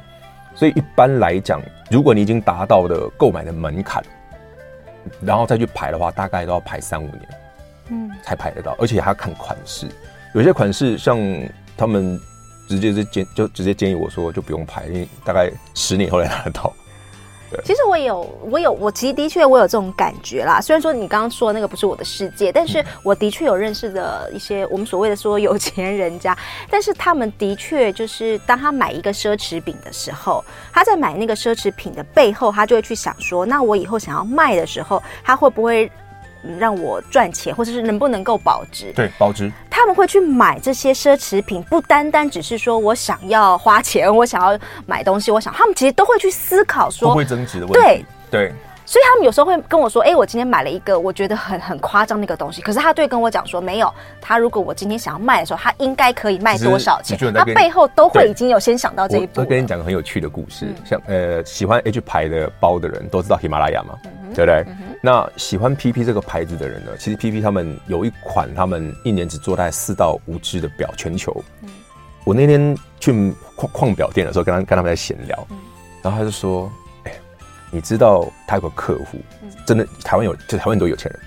[0.52, 4.02] 所以一般来讲，如果你已经达到了购买的门槛，
[5.20, 7.28] 然后再去排的话，大概都要排三五年，
[7.90, 9.86] 嗯，才排得到，而且还要看款式。
[10.34, 11.16] 有些款式像
[11.76, 12.18] 他们
[12.68, 16.72] 直接是建就直接建议我说就不用排，因为大概十年后才拿得到。
[17.64, 20.60] 其实我也有，我有，我其实的确我有这种感觉啦。
[20.60, 26.36] 虽然说你刚刚说的那个不是我的世界，但是我的确有认识的一些我们所谓的说有钱人家，
[26.68, 35.90] 但是他们的确就是当他买一个奢侈品的时候，他在买那个奢侈品的背后，他就会去想说，那我以后想要卖的时候，他会不会？
[36.58, 38.92] 让我赚钱，或者是能不能够保值？
[38.94, 39.50] 对，保值。
[39.70, 47.80] 他们会去买这些奢侈品，不单单只是说我想要花钱，我想要买东西，我想他们其实都会去思考说会不会增值的问题。
[47.80, 48.52] 对对。
[48.86, 59.40] 所以他们有时候会跟我说：“哎，我今天买了一个我觉得很很夸张的一个东西。”可是他对跟我讲说：“没有，他如果我今天想要卖的时候，他应该可以卖多少钱？”他背后都会已经有先想到这一步。
[59.40, 63.98] 我跟你讲个很有趣的故事，像呃喜欢 H 牌的包的人都知道喜马拉雅嘛，
[64.34, 64.66] 对不对？
[65.02, 71.34] 那喜欢 PP 这个牌子的人呢，其实 PP 他们有一款，他们一年只做大概四到五只的表，全球。
[72.24, 73.12] 我那天去
[73.56, 75.46] 矿矿表店的时候，跟他跟他们在闲聊，
[76.02, 76.70] 然后他就说。
[77.74, 79.18] 你知道他有个客户，
[79.66, 81.20] 真的台湾有，就台湾很多有钱人，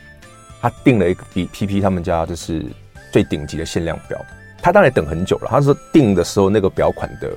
[0.61, 2.65] 他订了一个比 PP 他们家就是
[3.11, 4.17] 最顶级的限量表，
[4.61, 5.49] 他当然等很久了。
[5.51, 7.29] 他说订的时候那个表款的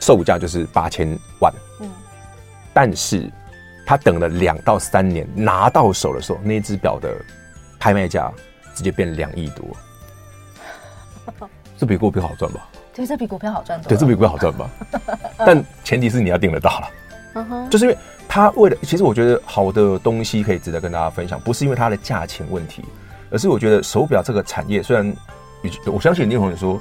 [0.00, 1.88] 售价就是八千万，嗯，
[2.74, 3.30] 但是
[3.86, 7.14] 他等了两到三年拿到手的时候，那只表的
[7.78, 8.32] 拍卖价
[8.74, 9.64] 直接变两亿多，
[11.78, 12.66] 这比股票好赚吧？
[12.92, 13.80] 对，这比股票好赚。
[13.82, 14.68] 对，这比股票好赚吧？
[15.38, 17.96] 但前提是你要订得到了，就是因为。
[18.28, 22.84] 他为了，其实我觉得好的东西可以值得跟大家分享，不是因为它的价钱问题，
[23.30, 25.16] 而是我觉得手表这个产业虽然，
[25.86, 26.80] 我相信你有人说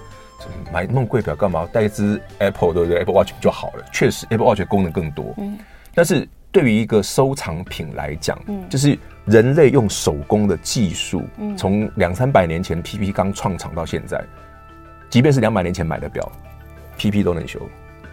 [0.72, 1.68] 买那么贵表干嘛？
[1.72, 3.86] 带一只 Apple 对不对？Apple Watch 就好了。
[3.94, 5.34] 确实，Apple Watch 功能更多。
[5.38, 5.58] 嗯。
[5.94, 14.22] 但是对于一个收藏品来讲，嗯，就是人类用手工的技术，嗯，从两三百年前 PP 刚创厂到现在，
[15.10, 16.30] 即便是两百年前买的表
[16.98, 17.62] ，PP 都能修。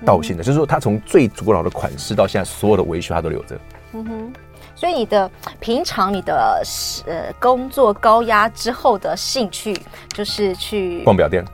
[0.05, 3.59] 到现在，就是说，它从最古老的款式到现在，所有的维修它都留着。
[3.93, 4.33] 嗯哼，
[4.75, 6.63] 所以你的平常你的
[7.07, 9.77] 呃工作高压之后的兴趣
[10.13, 11.45] 就是去逛表店。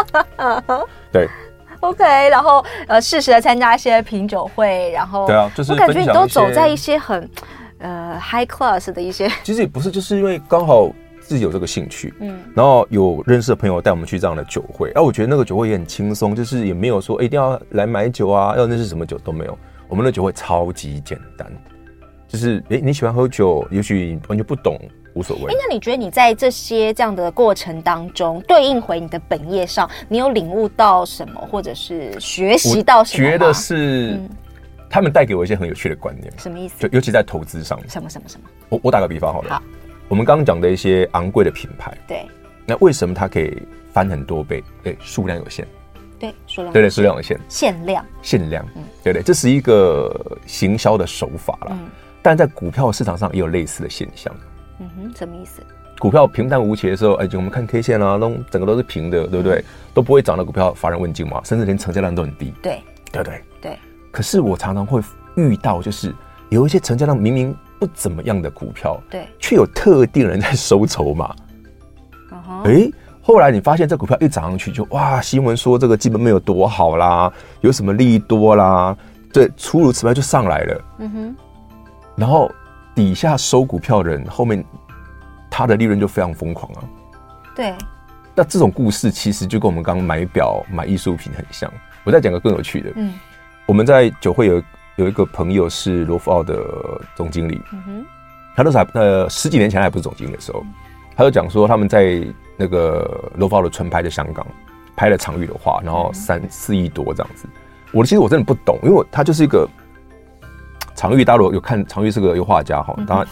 [1.12, 1.28] 对。
[1.80, 7.30] OK，然后呃适时的参加一些品酒会，然后对啊，就是我感觉你都走在一些很
[7.78, 9.30] 呃 high class 的一些。
[9.42, 10.90] 其实也不是，就是因为刚好。
[11.30, 21.48] 自己有这个兴趣，嗯，然后有认识的朋友带我们去这样的酒会，啊，我觉得那个酒会也很轻松，就是也没有说一定要来买酒啊，要认识什么酒都没有，我们的酒会超级简单，
[22.26, 24.76] 就是诶你喜欢喝酒，也许完全不懂
[25.14, 25.52] 无所谓。
[25.52, 33.24] 哎，那你觉得你在这些这样的过程当中，对应回你的本业上，你有领悟到什么，或者是学习到什么？
[33.24, 34.18] 觉得是
[34.90, 36.74] 他们带给我一些很有趣的观念，什么意思？
[36.80, 38.48] 就尤其在投资上，什么什么什么？
[38.68, 39.54] 我我打个比方好了。
[39.54, 39.62] 好。
[40.10, 42.26] 我们刚刚讲的一些昂贵的品牌，对，
[42.66, 44.60] 那为什么它可以翻很多倍？
[44.82, 45.64] 对，数量有限，
[46.18, 51.68] 对，数量对对，数量有限，限量，限量，嗯，对对，这是一个行销的手法了。
[51.70, 51.88] 嗯，
[52.22, 54.34] 但在股票市场上也有类似的现象。
[54.80, 55.62] 嗯哼，什么意思？
[56.00, 59.64] 股票平淡无奇的时候，哎，就我们看 K 线啊，都整个都是平的，对不对？
[59.94, 62.52] 都不会涨的股票，乏人问津嘛，甚至连成交量都很低。
[62.60, 63.78] 对，对不对对。
[64.10, 65.00] 可是我常常会
[65.36, 66.12] 遇到，就是
[66.48, 67.56] 有一些成交量明明。
[67.80, 71.34] 不怎么样的股票，对，却有特定人在收筹码。
[72.30, 72.68] 哎、uh huh.
[72.68, 78.94] 欸，后来你发现这股票一涨上去就，就哇，新闻说这个基本面有多好啦，有什么利多啦，
[79.32, 80.84] 对，诸如此类就上来了。
[80.98, 81.34] 嗯哼、uh，huh.
[82.16, 82.52] 然后
[82.94, 84.62] 底下收股票的人后面
[85.50, 86.84] 他的利润就非常疯狂啊。
[87.56, 87.74] 对，
[88.34, 91.72] 那这种故事其实就跟我们刚刚买表、买艺术品很像。
[92.04, 93.14] 我再讲个更有趣的，嗯，
[93.64, 94.62] 我们在酒会有。
[95.00, 96.62] 有一个朋友是罗浮奥的
[97.14, 98.04] 总经理，嗯、
[98.54, 100.62] 他那时候还呃十几年前还不是总经理的时候，
[101.16, 102.22] 他就讲说他们在
[102.58, 104.46] 那个罗浮奥的纯拍的香港
[104.94, 107.48] 拍了常玉的画，然后三四亿多这样子。
[107.92, 109.66] 我其实我真的不懂，因为我他就是一个
[110.94, 113.26] 常玉，大家如果有看常玉是个油画家哈，当然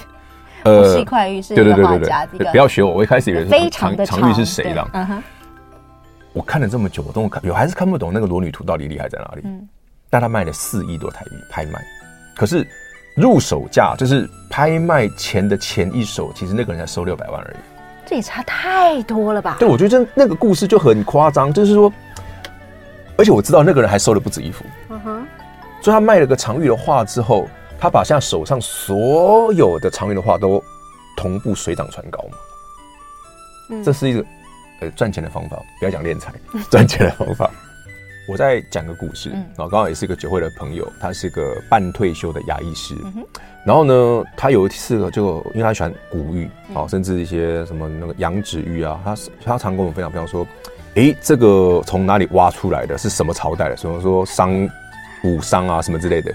[0.64, 5.22] 呃，西块玉是对对对对对，不要学我，我一开始以为是常常玉是谁了，嗯哼，
[6.32, 9.42] 我看了这么久，我都看有还是看不懂那个裸女图到底厉害在哪里。
[9.44, 9.68] 嗯
[10.10, 11.84] 但他卖了四亿多台币拍卖，
[12.36, 12.66] 可是
[13.14, 17.56] 入手价就是拍卖前的前一手，其实那个人才收六百万而已，
[18.06, 19.56] 这也差太多了吧？
[19.58, 21.92] 对，我觉得这那个故事就很夸张，就是说，
[23.16, 25.26] 而且我知道那个人还收了不止一幅，嗯哼，
[25.82, 27.46] 所以他卖了个常玉的画之后，
[27.78, 30.62] 他把现在手上所有的常玉的画都
[31.16, 32.38] 同步水涨船高嘛，
[33.70, 34.24] 嗯，这是一个
[34.80, 36.32] 呃赚钱的方法，不要讲敛财，
[36.70, 37.50] 赚钱的方法。
[38.28, 42.94] 我再讲个故事，然后刚好也是一个酒会的朋友，他是个半退休的牙医师，
[43.64, 50.46] 然后呢，他有一次就因为他喜欢古玉，好，甚至一些什么那个羊脂玉啊，他他常跟我们分享，比方说，
[50.96, 54.68] 诶，这个从哪里挖出来的，是什么朝代的，什么说商
[55.24, 56.30] 武商啊什么之类的，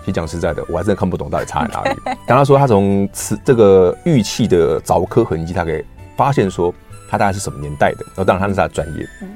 [0.00, 1.98] 其实讲实在的，我还真的看不懂到底差在哪里。
[2.28, 5.82] 但他说他从瓷这个玉器的凿刻痕迹，他可以
[6.14, 6.74] 发现说
[7.10, 8.04] 他大概是什么年代的。
[8.08, 9.08] 然后当然他是他的专业。
[9.22, 9.30] 嗯。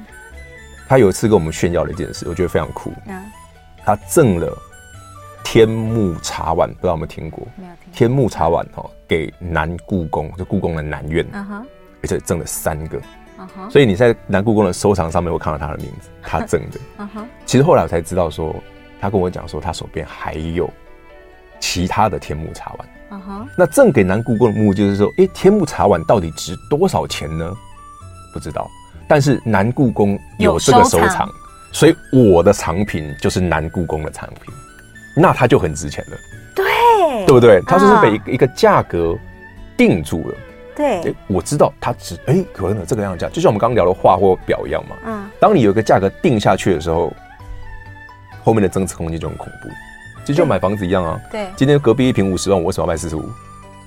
[0.87, 2.91] 他有一次跟我们炫耀了一件事，我觉得非常酷。
[3.07, 3.23] 嗯。
[3.85, 4.57] 他赠了
[5.43, 7.47] 天目茶碗，不知道有没有听过？
[7.55, 7.93] 没有听。
[7.93, 11.25] 天目茶碗哈，给南故宫，就故宫的南院。
[12.01, 13.01] 而且赠了三个。
[13.69, 16.79] 所以你在南故宫的收藏上面会看到他的名字， 他赠的。
[17.45, 18.55] 其实后来我才知道说。
[19.01, 20.69] 他跟我讲说，他手边还有
[21.59, 23.21] 其他的天目茶碗。
[23.57, 27.53] 那赠给南故宫的目的就是说，哎，天目茶碗到底值多少钱呢？
[28.33, 28.65] 不知道。
[29.13, 31.29] 但是南故宫有这个收藏，
[31.71, 34.51] 所以我的藏品就是南故宫的藏品，
[35.15, 36.17] 那它就很值钱了。
[36.55, 36.65] 对，
[37.27, 37.61] 对不对？
[37.67, 39.15] 它就是被一个价格
[39.77, 40.35] 定住了。
[40.75, 41.01] 对。
[41.01, 44.95] 哎，我知道它值，哎，可能有这个样价，就像我们刚刚聊的画或表一样嘛。
[45.05, 45.29] 嗯。
[45.39, 47.13] 当你有一个价格定下去的时候。
[48.43, 51.21] 后面的增值空间就很恐怖，就买房子一样啊。
[51.31, 53.23] 对，今天隔壁一平五十万，我为什么要卖四十五？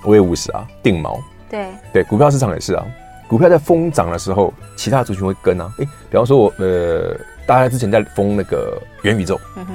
[0.05, 1.21] 我也五十啊，定毛。
[1.51, 2.87] 对对，股票市场也是啊，
[3.29, 5.73] 股票在疯涨的时候，其他的族群会跟啊。
[5.79, 9.73] 哎，比方说我呃，大家之前在疯那个元宇宙，嗯哼，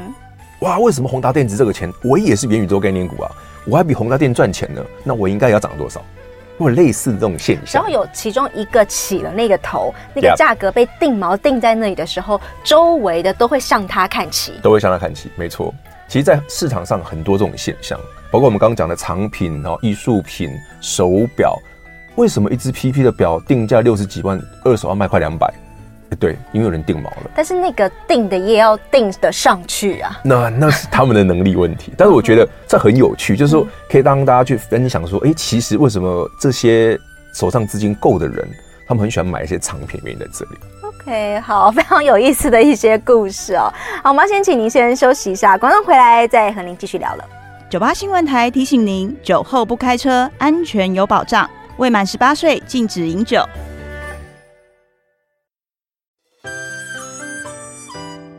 [0.60, 1.92] 哇，为什么宏达电值这个钱？
[2.04, 3.32] 我也是元宇宙概念股啊，
[3.66, 6.02] 我还比宏达电赚钱呢，那我应该要涨多少？
[6.60, 15.32] 或类似这种现象，然后有其中一个起了那个头，那个价格被定锚定在那里的时候.周围的都会向它看齐，都会向它看齐。
[15.36, 15.74] 没错，
[16.08, 21.58] 其实，在市场上很多这种现象，包括我们刚刚讲的藏品，然后艺术品、手表，
[22.16, 25.52] 为什么一只 PP 的表定价六十几万，二手要卖快两百？
[26.20, 30.20] 对，因为有人定毛了，但是那个定的也要定得上去啊。
[30.24, 31.94] 那那是他们的能力问题。
[31.98, 37.00] 但是我觉得这很有趣，就是说可以让大家去分享说，哎，其实为什么这些
[37.34, 38.46] 手上资金够的人，
[38.86, 40.52] 他们很喜欢买一些藏品，原因在这里。
[40.84, 43.72] OK，好，非常有意思的一些故事哦。
[44.04, 47.26] 好，我们要先请您先休息一下，广告回来再和您继续聊了。
[47.70, 51.50] 九八新闻台提醒您：酒后不开车，安全有保障。
[51.82, 53.44] 未满十八岁禁止饮酒。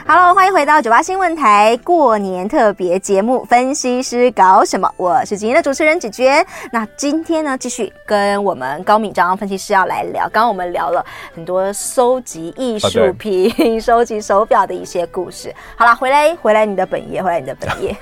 [0.07, 6.47] Hello，欢迎回到九八新闻台过年特别节目《分析师搞什么》，我是今天的主持人子娟。
[6.71, 10.29] 那今天呢，继续跟我们高敏章分析师要来聊。
[10.29, 15.53] 刚刚我们聊了很多收集艺术品.收集手表的一些故事。
[15.75, 17.97] 好了，回来回来你的本业，回来你的本业。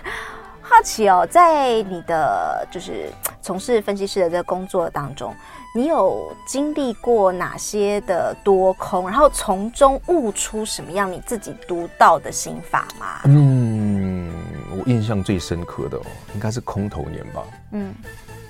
[0.60, 3.10] 好奇哦，在你的就是
[3.42, 5.34] 从事分析师的这个工作当中。
[5.72, 13.20] 你有经历过哪些的多空，然后从中悟出什么样你自己独到的心法吗？
[13.26, 14.34] 嗯，
[14.72, 16.02] 我印象最深刻的哦，
[16.34, 17.44] 应该是空头年吧。
[17.70, 17.94] 嗯，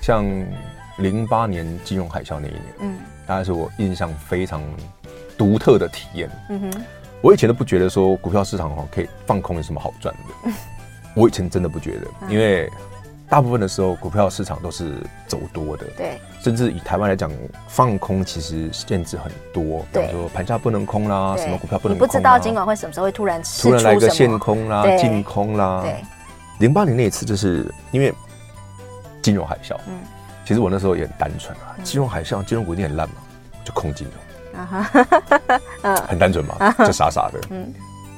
[0.01, 0.25] 像
[0.97, 4.59] 零八年金融海啸那一年，嗯，大概是我印象非常
[5.37, 6.27] 独特的体验。
[6.49, 6.81] 嗯哼，
[7.21, 10.33] 我以前都不觉得说股票市场哈可以放空有什么好赚的。
[10.45, 10.53] 嗯，
[11.15, 12.67] 我以前真的不觉得，因为。
[13.31, 14.93] 大部分的时候，股票市场都是
[15.25, 15.85] 走多的。
[15.95, 17.31] 对，甚至以台湾来讲，
[17.65, 19.85] 放空其实限制很多。
[19.93, 22.05] 对，比如说盘下不能空啦，什么股票不能空。
[22.05, 25.79] 你不知道金管会什么时候会突然突然来个限空啦、净空啦。
[25.81, 26.03] 对，
[26.59, 28.13] 零八年那一次就是因为
[29.21, 29.77] 金融海啸。
[29.87, 30.01] 嗯，
[30.45, 33.15] 其实我那时候也很单纯啊，金融海啸，金融股一定很烂嘛，
[33.63, 34.05] 就空金
[34.53, 34.61] 融。
[34.61, 34.83] 啊
[35.81, 37.39] 哈， 很单纯嘛，就傻傻的。
[37.49, 37.73] 嗯，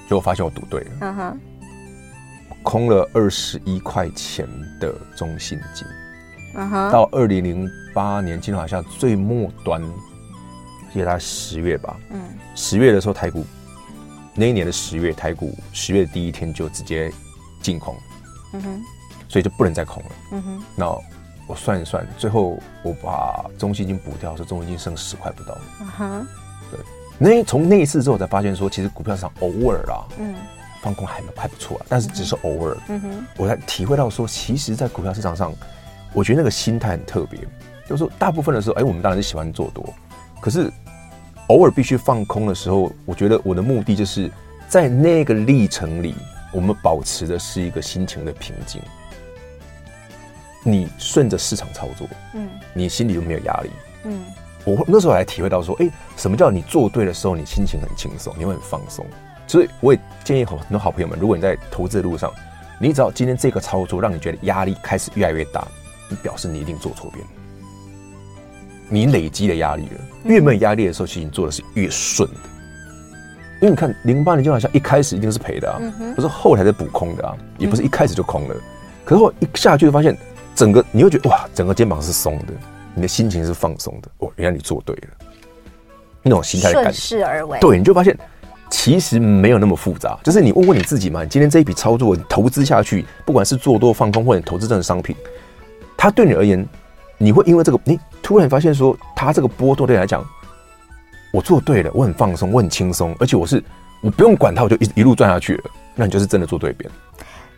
[0.10, 0.92] 结果发现我赌对了。
[1.02, 1.40] 嗯哼。
[2.64, 4.48] 空了二十一块钱
[4.80, 5.86] 的中信金
[6.56, 6.92] ，uh huh.
[6.92, 9.80] 到二零零八年金融海啸最末端，
[10.92, 11.96] 记得大概十月吧。
[12.10, 12.22] 嗯，
[12.56, 13.46] 十月的时候台股，
[14.34, 17.12] 那一年的十月台股十月的第一天就直接
[17.62, 17.96] 净空，
[18.54, 18.82] 嗯哼、uh，huh.
[19.28, 20.10] 所以就不能再空了。
[20.32, 20.86] 嗯哼、uh，那、
[21.48, 25.54] 我算一算，最后我把中信金补掉，说中信金剩十块不到。
[25.54, 26.26] 啊哈、uh，huh.
[26.72, 26.80] 对，
[27.20, 30.34] 那从那一次之后才发现说，其实股票市场偶尔啦，嗯。
[30.84, 32.78] 放空还还不错啊，但是只是偶尔。
[32.90, 35.54] 嗯哼，我才体会到说，其实，在股票市场上，
[36.12, 37.40] 我觉得那个心态很特别，
[37.88, 39.94] 就是说，大部分的时候，哎，我们当然是喜欢做多，
[40.42, 40.70] 可是
[41.48, 44.30] 偶尔必须放空的时候，我觉得我的目的就是
[44.68, 46.14] 在那个历程里，
[46.52, 48.82] 我们保持的是一个心情的平静。
[50.66, 53.70] 你顺着市场操作，嗯，你心里就没有压力，
[54.04, 54.26] 嗯，
[54.66, 59.06] 我那时候还体会到说，哎，什么叫你做对的时候，你心情很轻松，你会很放松。
[59.48, 62.32] 所以我也建议很多好朋友们，如果你在投资的路上，
[62.80, 65.68] 你只要今天这个操作让你觉得压力开始越来越大，
[66.10, 67.26] 你表示你一定做错边，
[68.90, 70.02] 你累积的压力了。
[70.26, 72.36] 越没有压力的时候，其实你做的是越顺的。
[73.62, 75.80] 因为你看零八年就好像一开始一定是赔的啊，
[76.16, 78.56] 不是后来在补空的啊，也不是一开始就空了。
[79.06, 80.18] 可是我一下去就发现，
[80.56, 82.54] 整个你会觉得哇，整个肩膀是松的，
[82.96, 84.10] 你的心情是放松的。
[84.18, 85.08] 哦，原来你做对了，
[86.22, 87.60] 那种心态的感觉，顺势而为。
[87.60, 88.18] 对，你就发现。
[88.76, 95.16] 其实没有那么复杂，就是你问问你自己嘛，你今天这一笔操作你投资下去，不管是做多放空或者投资这种商品，
[95.96, 96.68] 它对你而言，
[97.20, 100.26] 你会因为这个，你突然发现说，它这个波动对你来讲，
[101.32, 103.64] 我做对了，我很放松，我很轻松，而且我是
[104.02, 105.64] 我不用管它，我就一一路赚下去了，
[105.94, 106.90] 那你就是真的做对边。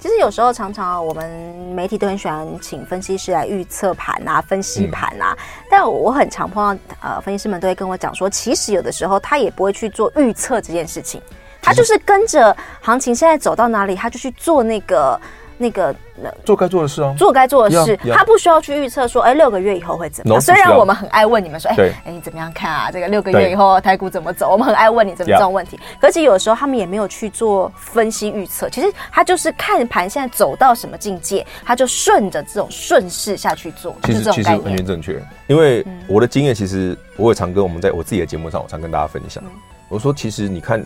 [0.06, 1.28] 其实有时候常常我们
[1.74, 11.20] 媒体都很喜欢请分析师来预测盘啊、分析盘啊，嗯、但我很常碰到呃，分析师们都会跟我讲说，其实有的时候他也不会去做预测这件事情，
[11.60, 15.20] 他就是跟着行情现在走到哪里，他就去做那个。
[15.58, 15.96] 那个
[16.44, 20.42] 做该做的事啊，做该做的事，他不需要去预测说，哎，六个月以后会怎么样？
[20.42, 22.92] 虽然我们很爱问你们说，哎，哎，你怎么样看啊？
[22.92, 24.50] 这个六个月以后台股怎么走？
[24.52, 25.80] 我们很爱问你这这种问题。
[26.00, 33.96] 可是有的时候他们也没有去做分析预测，其实他就是看盘现在走到什么境界，他就顺着这种顺势下去做。
[34.04, 39.44] 其实其实完全正确，因为我的经验，其实我也常跟我们在我自己的节目上，我常跟大家分享。
[39.88, 40.84] 我说，其实你看，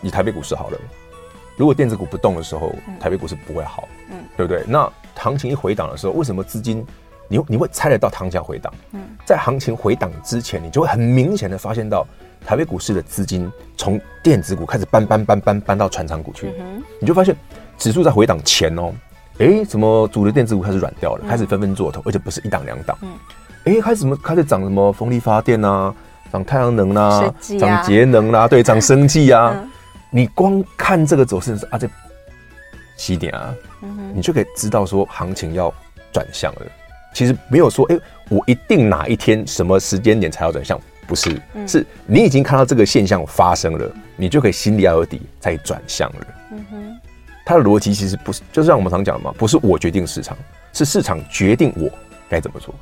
[0.00, 0.78] 你台北股市好了。
[1.60, 4.64] 如果电子股不动的时候，台北股市不会好，嗯，对不对？
[4.66, 6.82] 那行情一回档的时候，为什么资金
[7.28, 8.72] 你你会猜得到行情回档？
[8.92, 12.06] 嗯，在行情回档之前，你就会很明显的发现到
[12.46, 17.36] 台北股市的资金从电子股开始搬搬搬搬搬到船厂股去，嗯，你就发现
[17.76, 18.90] 指数在回档前哦，
[19.38, 23.10] 哎，什么主流电子股开始软掉了，开始纷纷做头，而且不是一档两档，嗯，
[23.64, 25.94] 哎，开始什么开始涨什么风力发电啊，
[26.32, 29.54] 涨太阳能啊，涨节能啦，对，涨生技啊。
[30.10, 31.88] 你光看这个走势是啊，这
[32.96, 33.54] 起点啊，
[34.12, 35.72] 你就可以知道说行情要
[36.12, 36.66] 转向了。
[37.14, 37.98] 其实没有说，哎，
[38.28, 46.26] 我一定哪一天什么时间点才要转向，不是，是你已经看到这个现象发生了，你就可以心里要有底，再转向了。
[46.52, 47.00] 嗯哼，
[47.44, 50.36] 它的逻辑其实不是，就像我们常讲的嘛，不是我决定市场，
[50.72, 51.88] 是市场决定我
[52.28, 52.74] 该怎么做。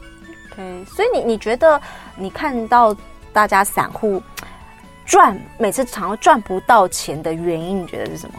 [0.53, 1.81] OK，所以你你觉得
[2.17, 2.95] 你看到
[3.33, 4.23] 大家散户？
[5.09, 8.35] 赚每次常常赚不到钱的原因，你觉得是什么？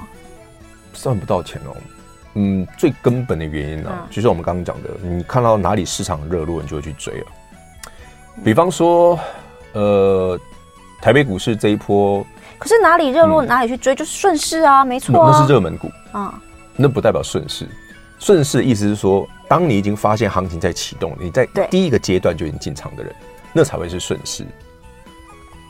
[0.93, 1.75] 赚不到钱哦，
[2.35, 7.25] 嗯，最根本的原因呢、啊，嗯、就是我们刚刚讲的，你看到哪里市场热络，你就会去追了。
[8.43, 9.19] 比方说，
[9.73, 10.39] 呃，
[11.01, 12.23] 台北股市这一波，
[12.59, 16.41] 可是哪里热络哪里去追，嗯、就是顺势啊，没错、啊，那是热门股啊，嗯、
[16.75, 17.67] 那不代表顺势。
[18.19, 23.15] 顺势的意思是说，当你已经发现行情在启动，你在第一个阶段就已经进场的人，
[23.53, 24.45] 那才会是顺势。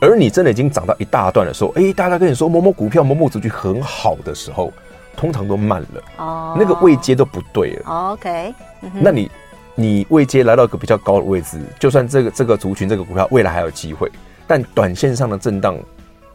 [0.00, 4.72] 而你真的已经涨到一大段的时候，哎，大家跟你说某某股票、某某族群很好的时候，
[5.14, 7.82] 通常都慢了哦，那个位阶都不对了。
[7.84, 9.30] 哦、OK，、嗯、那你
[9.74, 14.10] 你位阶来到一个比较高的位置，就算这个这个族群、这个股票未来还有机会，
[14.46, 15.76] 但短线上的震荡，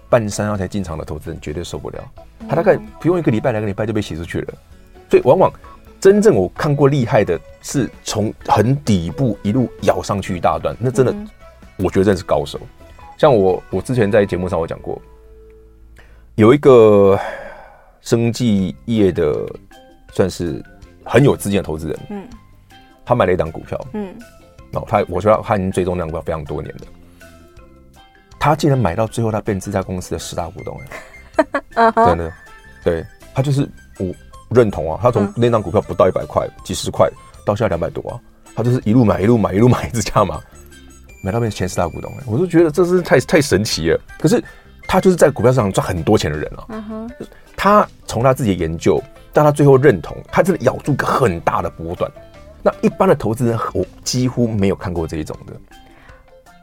[0.09, 1.99] 半山腰才进场的投资人绝对受不了。
[2.47, 4.53] 他大概不用一个礼拜、两个礼拜就被洗出去了。
[5.09, 5.51] 所以往往
[5.99, 11.27] 真正我看过厉害的是从很底部一路咬上去一大段，那真的，嗯、
[11.77, 12.59] 我觉得真是高手。
[13.17, 15.01] 像我，我之前在节目上我讲过，
[16.35, 17.17] 有一个
[18.01, 19.45] 生技业的
[20.11, 20.63] 算是
[21.03, 22.27] 很有资金的投资人，嗯，
[23.05, 24.13] 他买了一档股票，嗯，
[24.71, 26.81] 然后他，我觉得他已经追踪那档股票非常多年了，
[28.37, 30.77] 他竟然买到最后，他变这家公司的十大股东，
[31.75, 32.33] 哎， 真的，
[32.83, 34.13] 对，他就是我
[34.49, 37.09] 认同啊，他从那档股票不到一百块，几十块，
[37.45, 38.19] 到现在两百多啊，
[38.53, 40.41] 他就是一路买一路买一路买一直加码。
[41.25, 43.99] 买到变成前十大股东，我就觉得这是太太神奇了。
[44.19, 44.41] 可是
[44.87, 46.65] 他就是在股票市场赚很多钱的人了。
[46.69, 47.09] 嗯哼，
[47.57, 49.01] 他从他自己的研究
[49.33, 52.11] 到他最后认同，他真的咬住个很大的波段。
[52.61, 55.53] 那一般的投资人，我几乎没有看过这一种的。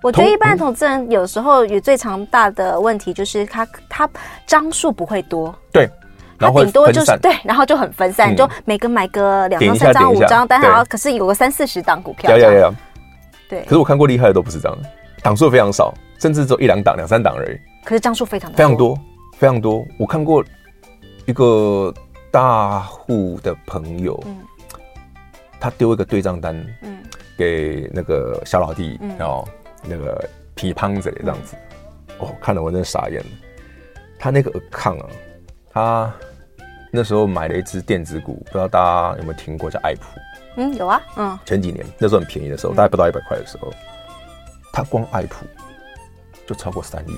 [0.00, 4.08] 我觉得一般的投资人有时候也最常大的问题就是他他
[4.46, 5.52] 张数不会多。
[5.72, 5.90] 对，
[6.38, 12.30] 然后顶多就是对，然后就很分散，就每个买个两张、三张、五张，但是可是有个三四十档股票。
[13.52, 14.78] 对，可是我看过厉害的都不是这样，
[15.22, 17.58] 档数非常少，甚至只有一两档、两三档而已。
[17.84, 18.98] 可是张数非常非常多，
[19.36, 19.84] 非常多。
[19.98, 20.42] 我看过
[21.26, 21.92] 一个
[22.30, 24.38] 大户的朋友，嗯、
[25.60, 26.96] 他丢一个对账单，嗯，
[27.36, 29.46] 给那个小老弟，嗯、然后
[29.84, 31.54] 那个皮胖子这样子，
[32.08, 33.28] 嗯、哦，看了我真的傻眼了。
[34.18, 35.10] 他那个 account 啊，
[35.74, 36.14] 他
[36.90, 40.04] 那时候买了一只电子股，不知道大家有没有听过，叫爱普。
[40.56, 43.72] 嗯，有啊，嗯，前几年那时候很便宜的时候，大概不到一百块的时候，
[44.72, 45.46] 他光爱普
[46.46, 47.16] 就超过三亿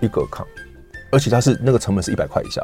[0.00, 0.44] 一个抗，
[1.12, 2.60] 而且他是那个成本是一百块以下，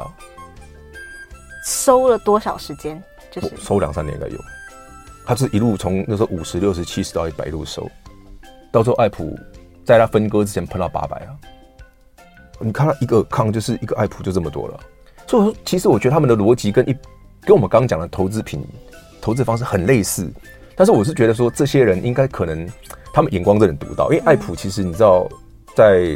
[1.63, 3.01] 收了多少时间？
[3.31, 4.37] 就是收两三年应该有，
[5.25, 7.89] 他是一路从那时候五十六十七十到一百一路收，
[8.71, 9.37] 到时候爱普
[9.85, 11.31] 在他分割之前喷到八百啊，
[12.59, 14.79] 你看他一个抗就是一个爱普就这么多了，
[15.27, 16.93] 所以说其实我觉得他们的逻辑跟一
[17.41, 18.65] 跟我们刚刚讲的投资品。
[19.27, 20.31] 投资方式很类似，
[20.73, 22.65] 但是我是觉得说，这些人应该可能
[23.13, 25.27] 他们眼光真的很独到，因为爱普其实你知道，
[25.75, 26.15] 在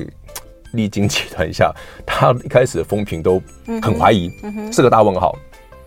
[0.72, 3.43] 历经集团下，他一开始的风评都
[3.82, 4.32] 很怀疑，
[4.72, 5.38] 是个大问号。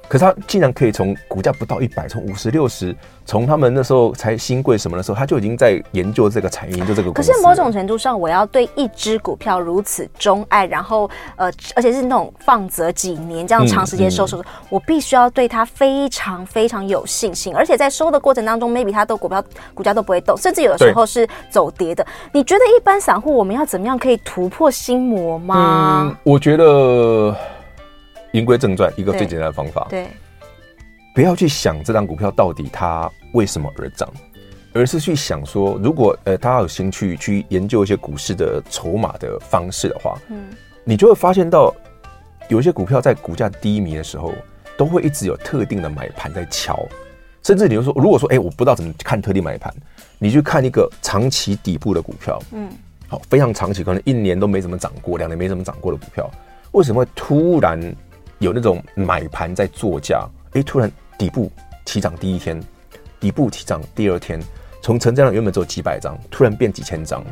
[0.09, 2.95] 可是他竟然可以从股价不到一百，从五十六十，
[3.25, 7.11] 从他们那时候才新贵什么的时候，他就已经在研究这个产业，研究这个。
[7.13, 17.55] 可是某种程度上，我要对一只股票如此钟爱，然后呃，而且是那种放则几年这样长时间收收，嗯嗯、我必须要对它非常非常有信心。
[17.55, 19.43] 而且在收的过程当中，maybe 它都股票
[19.73, 22.07] 股价都不会动，甚至有的时候是走跌的。
[22.33, 26.09] 你觉得一般散户我们要怎么样可以突破心魔吗？
[26.11, 27.35] 嗯，我觉得。
[28.35, 30.09] 言归正传，一个最简单的方法，对，
[31.15, 34.13] 不要去想这张股票到底它为什么而涨，
[34.73, 40.47] 而是去想说，如果呃大家有兴趣去研究一些股市的筹码的方式的话，嗯，
[40.83, 41.73] 你就会发现到
[42.49, 44.33] 有一些股票在股价低迷的时候，
[44.77, 46.85] 都会一直有特定的买盘在敲，
[47.45, 49.73] 甚至你就说，如果说哎、欸，我不知道怎么看特定买盘，
[50.19, 52.69] 你去看一个长期底部的股票，嗯，
[53.07, 56.29] 好，非常长期，可能一年都没怎么涨过，两年没怎么涨过的股票，
[56.73, 57.81] 为什么会突然？
[58.45, 61.51] 有那种买盘在作价，哎，突然底部
[61.85, 62.63] 起涨第一天，
[63.19, 64.41] 底部起涨第二天，
[64.83, 67.25] 从成交量原本只有几百张，突然变几千张，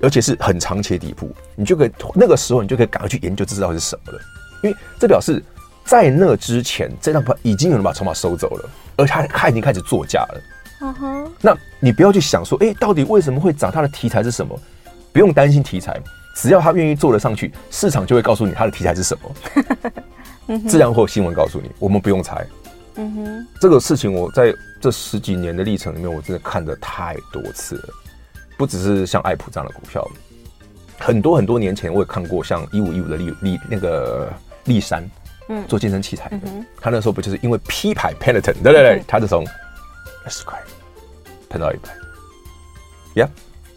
[0.00, 4.20] 而且是很长期的底部，你就可以那个时候你就可以赶快去研究这知道是什么了，
[4.62, 5.42] 因为这表示
[5.84, 10.40] 在那之前这张盘已经有人把筹码收走了，而他他已经开始作价了。
[10.80, 13.68] 嗯哼，那你不要去想说，哎，到底为什么会涨？
[13.72, 14.56] 它的题材是什么？
[15.12, 16.00] 不用担心题材，
[16.36, 19.92] 只要他愿意做得上去，市场就会告诉你它的题材是什么。
[20.66, 22.46] 自然会有新闻告诉你，我们不用猜。
[22.94, 27.88] 嗯哼，这个事情我在这十几年的历程里面，我真的看的太多次了。
[28.56, 30.04] 不只是像爱普这样的股票，
[30.98, 34.32] 很多很多年前我也看过像一五一五的利利那个
[34.64, 35.08] 利山，
[35.48, 36.38] 嗯，做健身器材的。
[36.44, 39.46] 嗯、他那时候不就是因为 P 牌 Peloton，对对对，嗯、他就从
[40.24, 40.58] 二十块
[41.48, 41.90] 喷到一百。
[43.14, 43.28] 呀、yeah，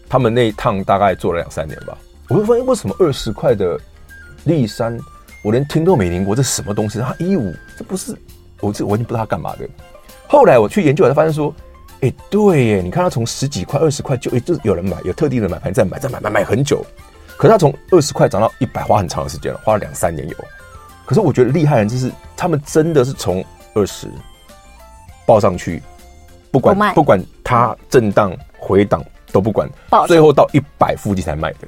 [0.09, 1.95] 他们那一趟大概做了两三年吧。
[2.29, 3.79] 我会发现为什么二十块的
[4.45, 4.97] 利山。
[5.43, 6.99] 我连听都没听过，这什么东西？
[6.99, 8.15] 它一五，这不是
[8.59, 9.67] 我这我已经不知道它干嘛的。
[10.27, 11.53] 后来我去研究，才发现说，
[12.01, 16.85] 哎、欸，对耶，你看它从十几块、二十块就哎，就有人买，有特定的买盘在买，在买买买很久。
[17.37, 20.35] 可是它从二十块涨到一百，花很长的时间了，花了两三年有。
[21.05, 24.07] 可是我觉得厉害的人就是他们真的是从二十
[25.25, 25.81] 报上去，
[26.51, 29.67] 不管不管它震荡回档都不管，
[30.07, 31.67] 最后到一百附近才卖的。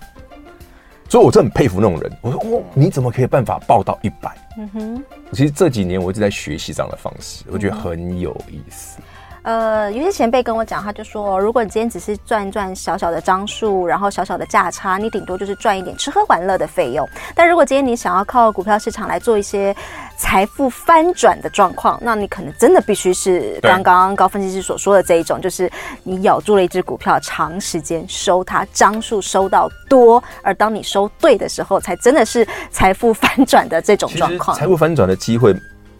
[1.13, 2.11] 所以，我真的很佩服那种人。
[2.21, 4.35] 我说，哦，你怎么可以办法报到一百？
[4.57, 5.03] 嗯哼。
[5.31, 8.99] 其实这几年我一直在学习这样的方式，我觉得很有意思。
[9.43, 17.07] 呃，有些前辈跟我讲，他就说，如果你今天只是赚一赚小小的张数，然后小小的价差，你顶多就是赚一点吃喝玩乐的费用。
[17.35, 19.75] 但如果今天你想要靠股票市场来做一些
[20.17, 25.69] 财富翻转的状况，那你可能真的必须是刚刚高分析师所说的这一种，就是
[26.03, 34.55] 你咬住了一只股票，长时间收它，张数收到多，而当你收对的时候，才真的是财富翻转的这种状况。
[34.55, 35.53] 财富翻转的机会。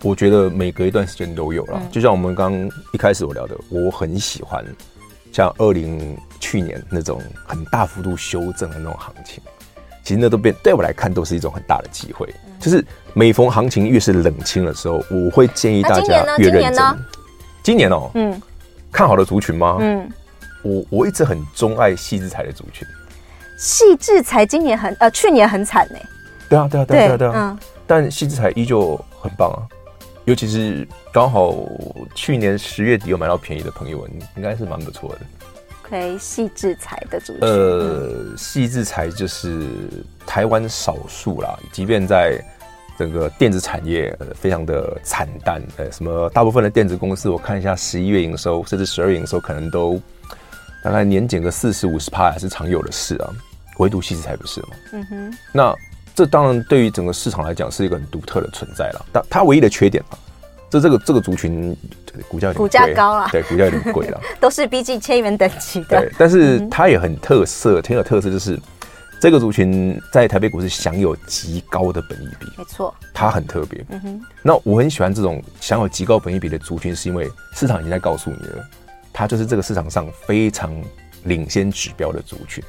[0.04, 2.54] 我觉得每隔一段时间都有了，嗯、就像我们刚
[2.92, 4.64] 一开始我聊的，我很喜欢
[5.32, 9.42] 像二零去年那种很大幅度修正的那种行情，
[10.04, 12.28] 其实那都变对我来看都是一种很大的机会。
[12.46, 16.62] 嗯、就是每逢行情越是冷清的时候，我会建议大家越认真。
[16.62, 16.98] 今年呢？
[17.64, 18.42] 今年哦、喔，嗯，
[18.92, 19.78] 看好的族群吗？
[19.80, 20.12] 嗯，
[20.64, 22.86] 我我一直很钟爱矽智财的族群。
[23.58, 25.98] 矽智财今年很呃去年很惨呢。
[26.50, 29.64] 对啊对啊对啊对啊对啊，嗯，但矽智财依旧很棒啊。
[30.26, 31.54] 尤其是刚好
[32.16, 34.08] 去年十月底有买到便宜的朋友，
[34.38, 35.20] 应该是蛮不错的。
[35.84, 39.68] OK，矽智财的主呃，细智财就是
[40.26, 42.42] 台湾少数啦，即便在
[42.98, 50.02] 整个电子产业非常的惨淡，呃，什么大部分的电子公司，我看一下十一月营收甚至十二月营收，可能都
[50.84, 53.30] 大概年减个四十五十趴，还是常有的事啊。
[53.80, 54.68] 唯独矽智财不是嘛？
[54.94, 55.76] 嗯哼，那。
[56.16, 60.18] 这当然对于整个市场来讲是一个很独特的存在了，但它唯一的缺点啊，
[60.70, 61.76] 这这个这个族群
[62.28, 66.00] 股价股价高了，对，股价有点贵了， 都是逼近千元等级的。
[66.00, 68.60] 对，但是它也很特色，挺有特色，就是
[69.20, 73.84] 这个族群在台北股市享有极高的本益比，没错，它很特别。
[73.90, 78.64] 嗯哼，那我很喜欢这种享有极高本益比的族群，是因为市场已经在告诉你了，
[79.12, 80.72] 它就是这个市场上非常
[81.24, 82.64] 领先指标的族群。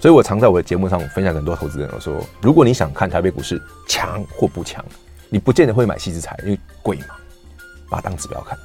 [0.00, 4.82] 所以，我常在我的节目上分享很多投资人，我说，如果你想看台北股市强或不强，
[5.28, 7.14] 你不见得会买矽智财，因为贵嘛，
[7.90, 8.58] 把它当指标看，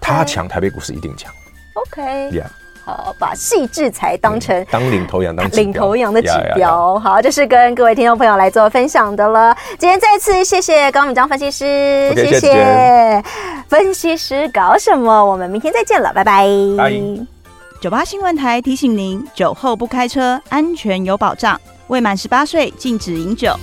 [0.00, 1.32] 它强，台北股市一定强。
[1.74, 2.46] OK，Yeah，
[2.84, 6.98] 好，把矽智财当成当领头羊，当领头羊的指标。
[6.98, 9.56] 好，这是跟各位听众朋友来做分享的了。
[9.78, 13.22] 今天再次谢谢高敏章分析师，谢谢
[13.68, 15.24] 分析师搞什么？
[15.24, 17.35] 我们明天再见了，拜拜。
[17.86, 21.56] 酒吧新闻台提醒您：酒后不开车，安全有保障。
[21.86, 23.54] 未满十八岁禁止饮酒。